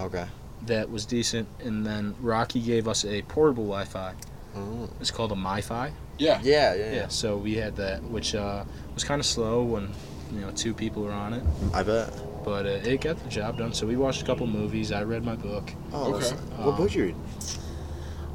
[0.00, 0.26] Okay.
[0.66, 4.14] that was decent, and then Rocky gave us a portable Wi-Fi.
[4.54, 4.88] Oh.
[5.00, 5.90] It's called a MiFi.
[6.18, 6.38] Yeah.
[6.42, 7.08] Yeah, yeah, Yeah.
[7.08, 9.88] So we had that, which uh, was kind of slow when
[10.32, 11.42] you know two people were on it,
[11.74, 12.10] I bet.
[12.44, 13.72] but uh, it got the job done.
[13.72, 14.92] So we watched a couple movies.
[14.92, 16.28] I read my book, Oh, Okay.
[16.28, 17.16] that's- What book you read?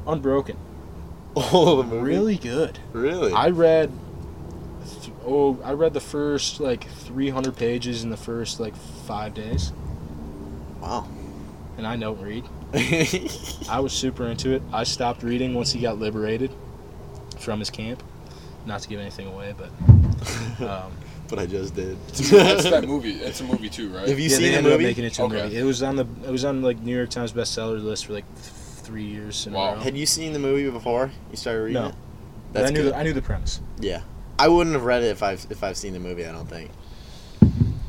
[0.06, 0.56] Unbroken.
[1.36, 2.02] Oh, the movie.
[2.02, 2.80] Really good.
[2.92, 3.32] Really?
[3.32, 3.92] I read.
[5.28, 8.74] Th- oh, I read the first like 300 pages in the first like
[9.06, 9.72] five days,
[10.80, 11.06] wow.
[11.76, 12.44] and I don't read.
[13.70, 14.62] I was super into it.
[14.72, 16.50] I stopped reading once he got liberated
[17.38, 18.02] from his camp.
[18.66, 19.70] Not to give anything away, but
[20.68, 20.92] um,
[21.28, 21.96] but I just did.
[22.08, 23.12] That's that movie.
[23.12, 24.08] It's a movie too, right?
[24.08, 24.84] Have you yeah, seen they the ended movie?
[24.84, 25.40] up making it to Okay.
[25.40, 25.56] a movie.
[25.58, 28.26] It was on the it was on like New York Times bestseller list for like
[28.34, 28.46] th-
[28.82, 29.70] three years in Wow.
[29.72, 29.80] a row.
[29.80, 31.88] Had you seen the movie before you started reading No.
[31.88, 31.94] it?
[32.52, 32.92] But That's I knew good.
[32.92, 33.60] the, I knew the premise.
[33.80, 34.00] Yeah,
[34.38, 36.24] I wouldn't have read it if I've if I've seen the movie.
[36.26, 36.70] I don't think.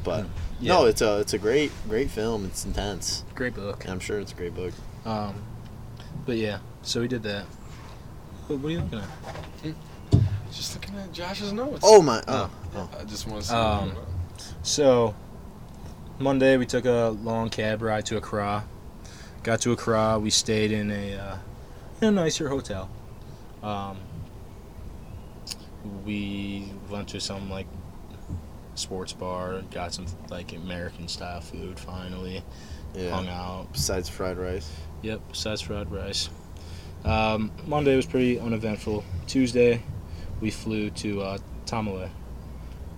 [0.03, 0.25] But
[0.59, 0.73] Yeah.
[0.73, 2.45] no, it's a it's a great great film.
[2.45, 3.23] It's intense.
[3.35, 3.83] Great book.
[3.83, 4.73] And I'm sure it's a great book.
[5.05, 5.35] Um,
[6.25, 7.45] but yeah, so we did that.
[8.47, 9.75] What, what are you looking at?
[10.51, 11.81] Just looking at Josh's notes.
[11.83, 12.23] Oh my!
[12.27, 12.89] Oh, oh.
[12.99, 13.53] I just want to see.
[13.55, 13.93] Um,
[14.63, 15.13] So,
[16.17, 18.65] Monday we took a long cab ride to Accra.
[19.43, 21.37] Got to Accra, we stayed in a, uh,
[22.01, 22.89] in a nicer hotel.
[23.61, 23.97] Um,
[26.05, 27.67] we went to some like
[28.75, 31.79] sports bar, got some like American style food.
[31.79, 32.43] Finally,
[32.95, 33.67] hung out.
[33.73, 34.71] Besides fried rice.
[35.01, 36.29] Yep, besides fried rice.
[37.05, 39.03] Um, Monday was pretty uneventful.
[39.27, 39.81] Tuesday,
[40.41, 42.09] we flew to uh, Tamale,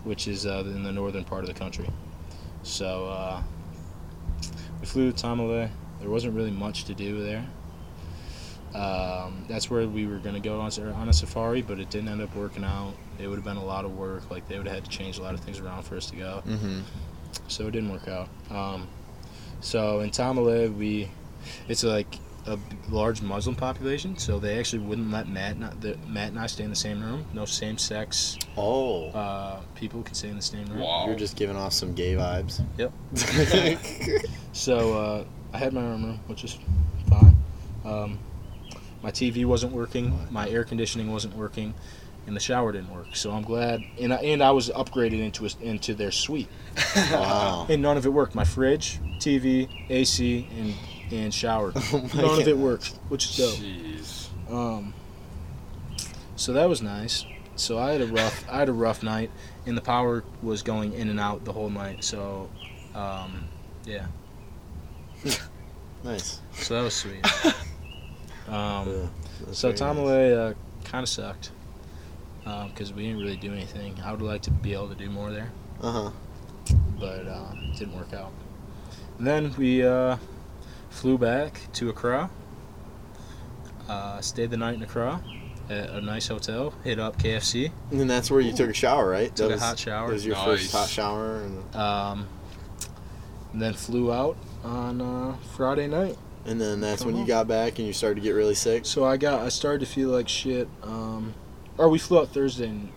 [0.03, 1.87] which is uh, in the northern part of the country.
[2.63, 3.43] So uh,
[4.79, 5.69] we flew to Tamale.
[5.99, 7.45] There wasn't really much to do there.
[8.75, 12.09] Um, that's where we were going to go on, on a safari, but it didn't
[12.09, 12.93] end up working out.
[13.19, 14.29] It would have been a lot of work.
[14.31, 16.15] Like they would have had to change a lot of things around for us to
[16.15, 16.79] go Mm-hmm.
[17.47, 18.29] so it didn't work out.
[18.49, 18.87] Um,
[19.59, 21.09] so in Tamale, we
[21.67, 22.17] it's like
[22.47, 22.57] a
[22.89, 26.63] large Muslim population, so they actually wouldn't let Matt not the, Matt and I stay
[26.63, 27.25] in the same room.
[27.33, 30.79] No same sex Oh, uh, people can stay in the same room.
[30.79, 31.05] wow.
[31.05, 32.61] you're just giving off some gay vibes.
[32.77, 32.91] Yep.
[34.53, 36.57] So uh, I had my own room, which is
[37.09, 37.37] fine.
[37.85, 38.19] Um,
[39.03, 41.73] my TV wasn't working, my air conditioning wasn't working,
[42.27, 43.15] and the shower didn't work.
[43.15, 46.47] So I'm glad, and I, and I was upgraded into a, into their suite.
[46.95, 47.65] wow.
[47.69, 48.35] and none of it worked.
[48.35, 50.73] My fridge, TV, AC, and
[51.11, 51.73] and shower.
[51.93, 53.55] Oh my none of it worked, which is dope.
[53.55, 54.27] Jeez.
[54.51, 54.93] Um,
[56.35, 57.25] so that was nice.
[57.55, 59.31] So I had a rough I had a rough night,
[59.65, 62.03] and the power was going in and out the whole night.
[62.03, 62.49] So,
[62.95, 63.47] um,
[63.85, 64.05] yeah.
[66.03, 66.39] Nice.
[66.53, 67.23] So that was sweet.
[68.51, 69.07] Um, Yeah,
[69.45, 71.51] that's so very Tamale uh, kind of sucked
[72.43, 73.99] because we didn't really do anything.
[74.03, 75.51] I would like to be able to do more there.
[75.81, 76.11] Uh huh.
[76.99, 78.31] but uh, it didn't work out.
[79.17, 80.17] And then we uh,
[80.89, 82.29] flew back to Accra.
[83.89, 85.21] Uh, stayed the night in Accra
[85.69, 86.73] at a nice hotel.
[86.83, 87.71] Hit up KFC.
[87.91, 89.27] And then that's where you took a shower, right?
[89.35, 90.07] Took that a was, hot shower.
[90.07, 90.45] That was your Nice.
[90.45, 91.41] first hot shower.
[91.41, 92.27] And, Um,
[93.53, 96.17] and then flew out on uh, Friday night.
[96.45, 97.27] And then that's Come when you on.
[97.27, 98.85] got back and you started to get really sick.
[98.85, 100.67] So I got I started to feel like shit.
[100.83, 101.33] Um,
[101.77, 102.67] or we flew out Thursday.
[102.67, 102.91] n-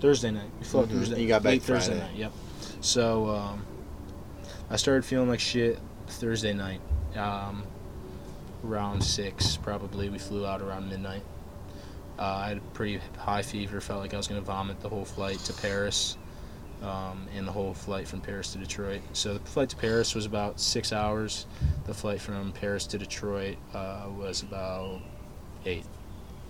[0.00, 0.50] Thursday night.
[0.60, 0.92] We flew out Mhm.
[0.98, 1.22] Thursday.
[1.22, 2.14] You got back Thursday night.
[2.16, 2.32] Yep.
[2.80, 3.64] So um,
[4.70, 5.78] I started feeling like shit
[6.08, 6.80] Thursday night.
[7.16, 7.62] Um,
[8.64, 10.08] around six probably.
[10.10, 11.22] We flew out around midnight.
[12.18, 13.80] Uh, I had a pretty high fever.
[13.80, 16.16] Felt like I was gonna vomit the whole flight to Paris.
[16.82, 19.00] Um, and the whole flight from Paris to Detroit.
[19.12, 21.46] So the flight to Paris was about six hours.
[21.86, 25.00] The flight from Paris to Detroit uh, was about
[25.66, 25.84] eight.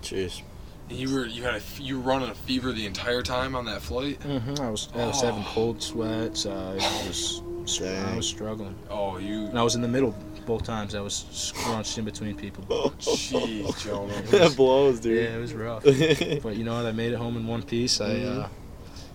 [0.02, 0.42] Jeez.
[0.90, 3.64] You were you had a f- you were running a fever the entire time on
[3.66, 4.22] that flight.
[4.22, 5.48] hmm I was I was having Oh.
[5.48, 6.44] cold sweats.
[6.46, 7.42] I was
[7.82, 9.46] I was struggling, Oh, you.
[9.46, 10.14] and I was in the middle
[10.46, 10.94] both times.
[10.94, 12.64] I was scrunched in between people.
[13.00, 14.22] Jeez, Jonah.
[14.30, 15.16] that blows, dude.
[15.22, 15.34] Yeah, dude.
[15.36, 15.82] it was rough.
[16.42, 16.86] but you know what?
[16.86, 18.00] I made it home in one piece.
[18.00, 18.44] I Mhm.
[18.44, 18.48] uh,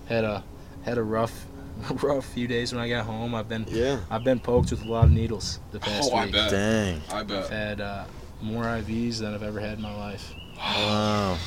[0.08, 0.44] had a
[0.84, 1.46] had a rough
[2.04, 3.36] rough few days when I got home.
[3.36, 4.00] I've been yeah.
[4.10, 6.52] I've been poked with a lot of needles the past Oh, I bet.
[6.52, 7.02] Dang.
[7.12, 8.06] I I've had uh,
[8.42, 10.34] more IVs than I've ever had in my life.
[10.58, 11.38] Wow.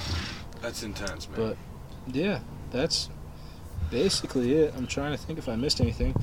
[0.61, 1.37] That's intense, man.
[1.37, 1.57] But
[2.13, 3.09] yeah, that's
[3.91, 4.75] basically it.
[4.77, 6.15] I'm trying to think if I missed anything.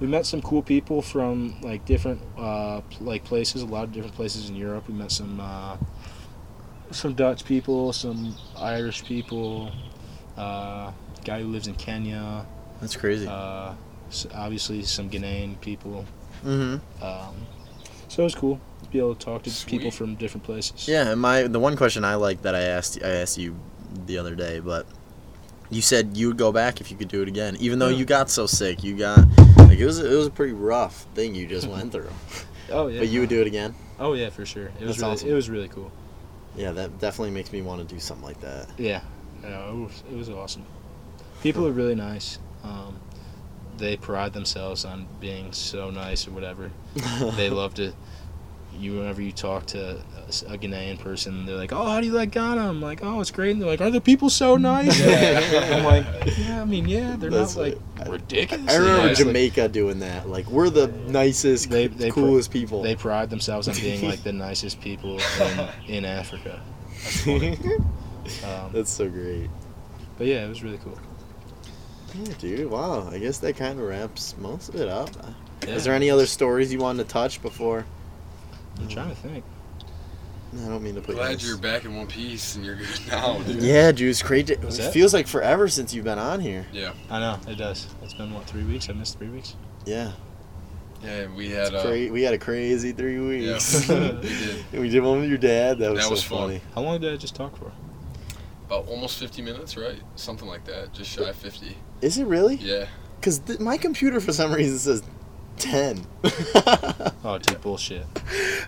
[0.00, 4.14] We met some cool people from like different uh, like places, a lot of different
[4.14, 4.88] places in Europe.
[4.88, 5.78] We met some uh,
[6.90, 9.70] some Dutch people, some Irish people,
[10.36, 10.92] uh,
[11.24, 12.46] guy who lives in Kenya.
[12.80, 13.26] That's crazy.
[13.26, 13.72] Uh,
[14.08, 16.04] s obviously, some Ghanaian people.
[16.44, 17.04] mm-hmm.
[17.04, 17.34] Um,
[18.08, 20.86] so it was cool to be able to talk to people from different places.
[20.88, 23.56] Yeah, and my the one question I like that I asked I asked you
[24.06, 24.86] the other day, but
[25.70, 27.98] you said you would go back if you could do it again, even though Yeah.
[27.98, 28.84] you got so sick.
[28.84, 29.18] You got
[29.58, 32.10] like it was it was a pretty rough thing you just went through.
[32.70, 32.98] Oh yeah.
[32.98, 33.74] But you would do it again.
[33.98, 34.70] Oh yeah, for sure.
[34.80, 35.28] It was really, awesome.
[35.28, 35.92] it was really cool.
[36.56, 38.68] Yeah, that definitely makes me want to do something like that.
[38.76, 39.02] Yeah,
[39.42, 40.64] no, it was, it was awesome.
[41.42, 42.38] People are really nice.
[42.66, 43.00] Um,
[43.78, 46.70] they pride themselves on being so nice or whatever.
[47.36, 47.92] they love to.
[48.78, 52.12] You whenever you talk to a, a Ghanaian person, they're like, "Oh, how do you
[52.12, 55.00] like Ghana?" I'm like, "Oh, it's great." And they're like, "Are the people so nice?"
[55.72, 56.04] I'm like,
[56.36, 59.18] "Yeah, I mean, yeah, they're That's not like like- ridiculous." I remember nice.
[59.18, 60.28] Like, Jamaica doing that.
[60.28, 62.82] Like we're the nicest, They- they pr- coolest people.
[62.82, 66.60] they pride themselves on being like the nicest people in, in Africa.
[67.26, 69.48] Um, That's so great.
[70.18, 70.98] but yeah, it was really cool.
[72.24, 72.70] Yeah, dude.
[72.70, 73.08] Wow.
[73.10, 75.10] I guess that kind of wraps most of it up.
[75.66, 75.74] Yeah.
[75.74, 77.84] Is there any other stories you wanted to touch before?
[78.78, 79.44] I'm trying to think.
[80.64, 81.20] I don't mean to put you.
[81.20, 83.62] on Glad this- you're back in one piece and you're good now, dude.
[83.62, 84.54] Yeah, dude, it's crazy.
[84.54, 86.66] It that- feels like forever since you've been on here.
[86.72, 86.92] Yeah.
[87.10, 87.86] I know it does.
[88.02, 88.88] It's been what three weeks?
[88.88, 89.54] I missed three weeks.
[89.84, 90.12] Yeah,
[91.04, 93.88] Yeah, we had uh, Cra- we had a crazy three weeks.
[93.88, 94.22] yeah, weeks.
[94.22, 95.78] we did we did one with your dad.
[95.78, 96.38] That was That so was fun.
[96.38, 96.60] funny.
[96.74, 97.70] How long did I just talk for?
[98.66, 100.00] About almost 50 minutes, right?
[100.16, 101.76] Something like that, just shy of 50.
[102.02, 102.56] Is it really?
[102.56, 102.86] Yeah.
[103.20, 105.02] Because th- my computer for some reason says
[105.56, 106.06] ten.
[107.24, 108.04] Oh, dude, bullshit.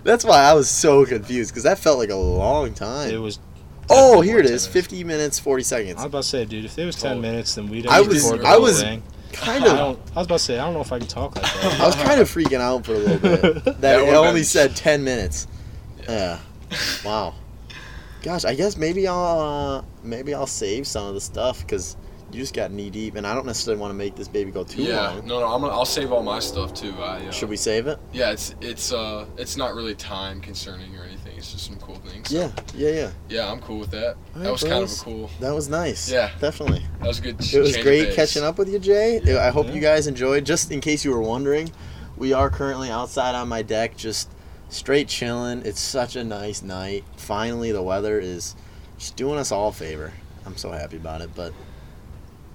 [0.04, 3.10] That's why I was so confused because that felt like a long time.
[3.10, 3.38] It was.
[3.90, 4.64] oh, here more it than is.
[4.64, 4.86] 10 minutes.
[4.88, 5.96] Fifty minutes, forty seconds.
[5.96, 7.28] I was about to say, dude, if it was ten Totally.
[7.30, 9.02] minutes, then we'd I have was- recorded I the whole was- thing.
[9.34, 9.76] Kind I, of.
[9.76, 11.80] don't, I was about to say, I don't know if I can talk like that.
[11.80, 13.64] I was kind of freaking out for a little bit.
[13.64, 15.46] That That it only been- said ten minutes.
[16.08, 16.38] Yeah.
[16.72, 17.34] Uh, wow.
[18.22, 19.40] Gosh, I guess maybe I'll
[19.78, 21.96] uh, maybe I'll save some of the stuff because
[22.30, 24.62] you just got knee deep, and I don't necessarily want to make this baby go
[24.64, 25.08] too yeah.
[25.08, 25.26] long.
[25.26, 26.92] No, no, I'm gonna, I'll save all my stuff too.
[26.98, 27.98] I, uh, Should we save it?
[28.12, 31.36] Yeah, it's it's uh it's not really time concerning or anything.
[31.38, 32.28] It's just some cool things.
[32.28, 33.10] So, Yeah, yeah, yeah.
[33.28, 34.16] Yeah, I'm cool with that.
[34.34, 35.30] All that right, was kind of a cool.
[35.40, 36.10] That was nice.
[36.10, 36.30] Yeah.
[36.40, 36.84] definitely.
[36.98, 37.54] That was a good.
[37.54, 39.20] It was great catching up with you, Jay.
[39.38, 39.74] I hope Yeah.
[39.74, 40.44] you guys enjoyed.
[40.44, 41.72] Just in case you were wondering,
[42.16, 44.28] we are currently outside on my deck, just
[44.68, 45.62] straight chilling.
[45.64, 47.04] It's such a nice night.
[47.16, 48.54] Finally, the weather is
[48.98, 50.12] just doing us all a favor.
[50.46, 51.30] I'm so happy about it.
[51.34, 51.52] But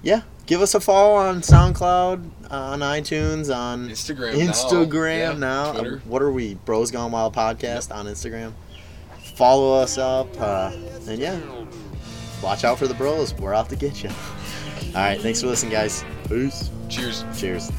[0.02, 4.34] yeah, give us a follow on SoundCloud, uh, on iTunes, on Instagram.
[4.34, 5.72] Instagram now.
[5.72, 5.80] now.
[5.82, 6.54] Yeah, Uh, what are we?
[6.54, 8.52] Bros Gone Wild podcast on Instagram.
[9.36, 10.70] Follow us up, uh,
[11.08, 11.40] and yeah,
[12.42, 13.34] watch out for the bros.
[13.34, 14.10] We're out to get you.
[14.88, 16.04] All right, thanks for listening, guys.
[16.28, 16.70] Peace.
[16.88, 17.24] Cheers.
[17.36, 17.70] Cheers.